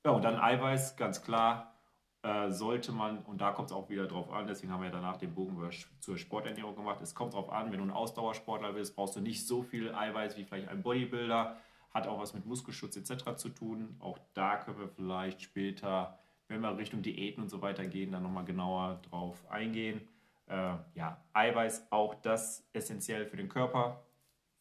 Ja, 0.08 0.14
und 0.14 0.24
dann 0.24 0.40
Eiweiß, 0.40 0.96
ganz 0.96 1.22
klar, 1.22 1.74
äh, 2.22 2.50
sollte 2.50 2.92
man, 2.92 3.18
und 3.26 3.42
da 3.42 3.52
kommt 3.52 3.68
es 3.68 3.76
auch 3.76 3.90
wieder 3.90 4.06
drauf 4.06 4.32
an, 4.32 4.46
deswegen 4.46 4.72
haben 4.72 4.80
wir 4.80 4.86
ja 4.86 4.94
danach 4.94 5.18
den 5.18 5.34
Bogen 5.34 5.62
zur 6.00 6.16
Sporternährung 6.16 6.74
gemacht. 6.74 7.02
Es 7.02 7.14
kommt 7.14 7.34
drauf 7.34 7.50
an, 7.52 7.70
wenn 7.70 7.76
du 7.76 7.84
ein 7.84 7.90
Ausdauersportler 7.90 8.72
bist, 8.72 8.96
brauchst 8.96 9.16
du 9.16 9.20
nicht 9.20 9.46
so 9.46 9.62
viel 9.62 9.94
Eiweiß 9.94 10.38
wie 10.38 10.44
vielleicht 10.44 10.68
ein 10.68 10.82
Bodybuilder. 10.82 11.58
Hat 11.92 12.06
auch 12.06 12.18
was 12.18 12.32
mit 12.32 12.46
Muskelschutz 12.46 12.96
etc. 12.96 13.36
zu 13.36 13.50
tun. 13.50 13.96
Auch 13.98 14.18
da 14.32 14.56
können 14.56 14.78
wir 14.78 14.88
vielleicht 14.88 15.42
später, 15.42 16.18
wenn 16.46 16.62
wir 16.62 16.78
Richtung 16.78 17.02
Diäten 17.02 17.42
und 17.42 17.50
so 17.50 17.60
weiter 17.60 17.84
gehen, 17.86 18.10
dann 18.10 18.22
nochmal 18.22 18.46
genauer 18.46 19.02
drauf 19.10 19.36
eingehen. 19.50 20.08
Äh, 20.46 20.72
ja, 20.94 21.22
Eiweiß, 21.34 21.92
auch 21.92 22.14
das 22.14 22.66
essentiell 22.72 23.26
für 23.26 23.36
den 23.36 23.50
Körper, 23.50 24.06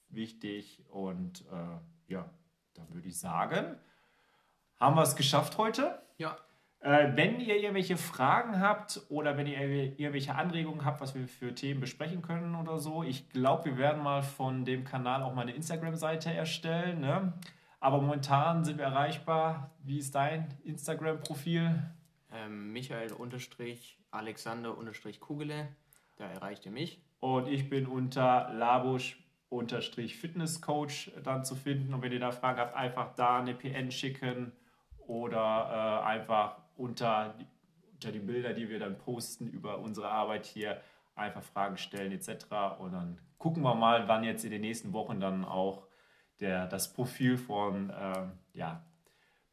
wichtig. 0.09 0.83
Und 0.89 1.45
äh, 1.49 2.11
ja, 2.11 2.29
dann 2.73 2.93
würde 2.93 3.07
ich 3.07 3.17
sagen, 3.17 3.77
haben 4.79 4.95
wir 4.95 5.03
es 5.03 5.15
geschafft 5.15 5.57
heute. 5.57 5.99
Ja. 6.17 6.37
Äh, 6.79 7.15
wenn 7.15 7.39
ihr 7.39 7.55
irgendwelche 7.55 7.97
Fragen 7.97 8.61
habt 8.61 9.01
oder 9.09 9.35
wenn 9.35 9.47
ihr 9.47 9.59
irgendwelche 9.59 10.35
Anregungen 10.35 10.85
habt, 10.85 11.01
was 11.01 11.15
wir 11.15 11.27
für 11.27 11.55
Themen 11.55 11.79
besprechen 11.79 12.21
können 12.21 12.55
oder 12.55 12.77
so, 12.77 13.03
ich 13.03 13.29
glaube, 13.29 13.65
wir 13.65 13.77
werden 13.77 14.03
mal 14.03 14.21
von 14.21 14.63
dem 14.63 14.83
Kanal 14.83 15.23
auch 15.23 15.33
mal 15.33 15.41
eine 15.41 15.53
Instagram-Seite 15.53 16.31
erstellen. 16.31 17.01
Ne? 17.01 17.33
Aber 17.79 17.99
momentan 17.99 18.63
sind 18.63 18.77
wir 18.77 18.85
erreichbar. 18.85 19.71
Wie 19.83 19.97
ist 19.97 20.13
dein 20.13 20.47
Instagram-Profil? 20.63 21.83
Ähm, 22.31 22.71
Michael 22.71 23.11
Alexander 24.11 24.75
Kugele. 25.19 25.69
Da 26.17 26.25
erreicht 26.25 26.65
ihr 26.65 26.71
mich. 26.71 27.01
Und 27.19 27.47
ich 27.47 27.69
bin 27.69 27.87
unter 27.87 28.53
Labusch 28.53 29.23
Fitnesscoach 29.49 31.11
dann 31.23 31.43
zu 31.43 31.55
finden. 31.55 31.93
Und 31.93 32.01
wenn 32.01 32.11
ihr 32.11 32.19
da 32.19 32.31
Fragen 32.31 32.59
habt, 32.59 32.75
einfach 32.75 33.15
da 33.15 33.39
eine 33.39 33.55
PN 33.55 33.91
schicken 33.91 34.51
oder 35.07 36.01
äh, 36.03 36.05
einfach 36.05 36.57
unter 36.75 37.35
die, 37.39 37.47
unter 37.93 38.11
die 38.11 38.19
Bilder, 38.19 38.53
die 38.53 38.69
wir 38.69 38.79
dann 38.79 38.97
posten 38.97 39.47
über 39.47 39.79
unsere 39.79 40.09
Arbeit 40.09 40.45
hier, 40.45 40.81
einfach 41.15 41.41
Fragen 41.41 41.77
stellen 41.77 42.11
etc. 42.11 42.45
Und 42.79 42.93
dann 42.93 43.19
gucken 43.37 43.63
wir 43.63 43.75
mal, 43.75 44.07
wann 44.07 44.23
jetzt 44.23 44.45
in 44.45 44.51
den 44.51 44.61
nächsten 44.61 44.93
Wochen 44.93 45.19
dann 45.19 45.45
auch 45.45 45.87
der, 46.39 46.67
das 46.67 46.93
Profil 46.93 47.37
von 47.37 47.91
ähm, 47.99 48.33
ja, 48.53 48.85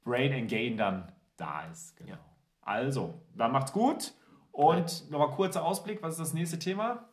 Brain 0.03 0.33
and 0.33 0.51
Gain 0.51 0.77
dann 0.77 1.13
da 1.37 1.67
ist. 1.71 1.97
Genau. 1.97 2.13
Ja. 2.13 2.19
Also, 2.61 3.23
dann 3.35 3.53
macht's 3.53 3.73
gut. 3.73 4.13
Und 4.53 5.11
nochmal 5.11 5.31
kurzer 5.31 5.65
Ausblick, 5.65 6.03
was 6.03 6.13
ist 6.13 6.21
das 6.21 6.35
nächste 6.35 6.59
Thema? 6.59 7.09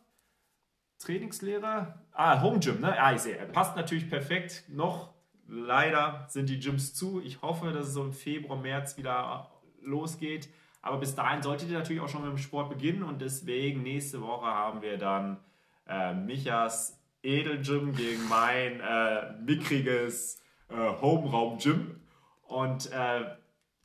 Trainingslehre? 1.00 2.00
Ah, 2.12 2.42
Home 2.42 2.60
Gym, 2.60 2.80
ne? 2.82 2.96
Ah, 3.02 3.14
ich 3.14 3.22
sehe, 3.22 3.38
passt 3.48 3.76
natürlich 3.76 4.08
perfekt. 4.08 4.66
Noch 4.70 5.14
Leider 5.54 6.28
sind 6.30 6.48
die 6.48 6.62
Gyms 6.62 6.94
zu. 6.94 7.22
Ich 7.22 7.42
hoffe, 7.42 7.74
dass 7.74 7.88
es 7.88 7.94
so 7.94 8.06
im 8.06 8.14
Februar, 8.14 8.58
März 8.58 8.96
wieder 8.96 9.52
losgeht. 9.82 10.48
Aber 10.82 10.98
bis 10.98 11.14
dahin 11.14 11.42
solltet 11.42 11.70
ihr 11.70 11.78
natürlich 11.78 12.02
auch 12.02 12.08
schon 12.08 12.22
mit 12.22 12.32
dem 12.32 12.38
Sport 12.38 12.70
beginnen 12.70 13.04
und 13.04 13.22
deswegen 13.22 13.84
nächste 13.84 14.22
Woche 14.22 14.46
haben 14.46 14.82
wir 14.82 14.98
dann 14.98 15.42
äh, 15.88 16.14
Michas 16.14 16.98
Edelgym 17.22 17.94
gegen 17.94 18.30
mein 18.30 18.80
äh, 18.80 19.34
mickriges 19.42 20.42
äh, 20.70 20.76
Home-Raum-Gym. 20.76 22.00
Und 22.44 22.90
äh, 22.94 23.36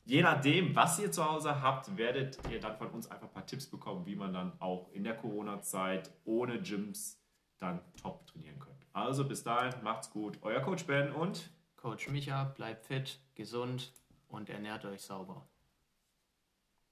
je 0.05 0.21
nachdem, 0.21 0.73
was 0.73 0.99
ihr 0.99 1.11
zu 1.11 1.29
Hause 1.29 1.61
habt, 1.61 1.97
werdet 1.97 2.39
ihr 2.49 2.61
dann 2.61 2.77
von 2.77 2.87
uns 2.91 3.11
einfach 3.11 3.27
ein 3.27 3.33
paar 3.33 3.45
Tipps 3.45 3.69
bekommen, 3.69 4.05
wie 4.05 4.15
man 4.15 4.31
dann 4.31 4.53
auch 4.59 4.89
in 4.93 5.03
der 5.03 5.17
Corona-Zeit 5.17 6.11
ohne 6.23 6.61
Gyms 6.61 7.21
dann 7.59 7.81
top 8.01 8.25
trainieren 8.25 8.57
könnt. 8.57 8.87
Also 8.93 9.27
bis 9.27 9.43
dahin, 9.43 9.73
macht's 9.83 10.09
gut. 10.09 10.39
Euer 10.41 10.61
Coach 10.61 10.85
Ben 10.85 11.11
und 11.11 11.51
Coach 11.77 12.09
Micha, 12.09 12.43
bleibt 12.43 12.85
fit, 12.85 13.19
gesund 13.35 13.93
und 14.27 14.49
ernährt 14.49 14.83
euch 14.85 15.01
sauber. 15.03 15.47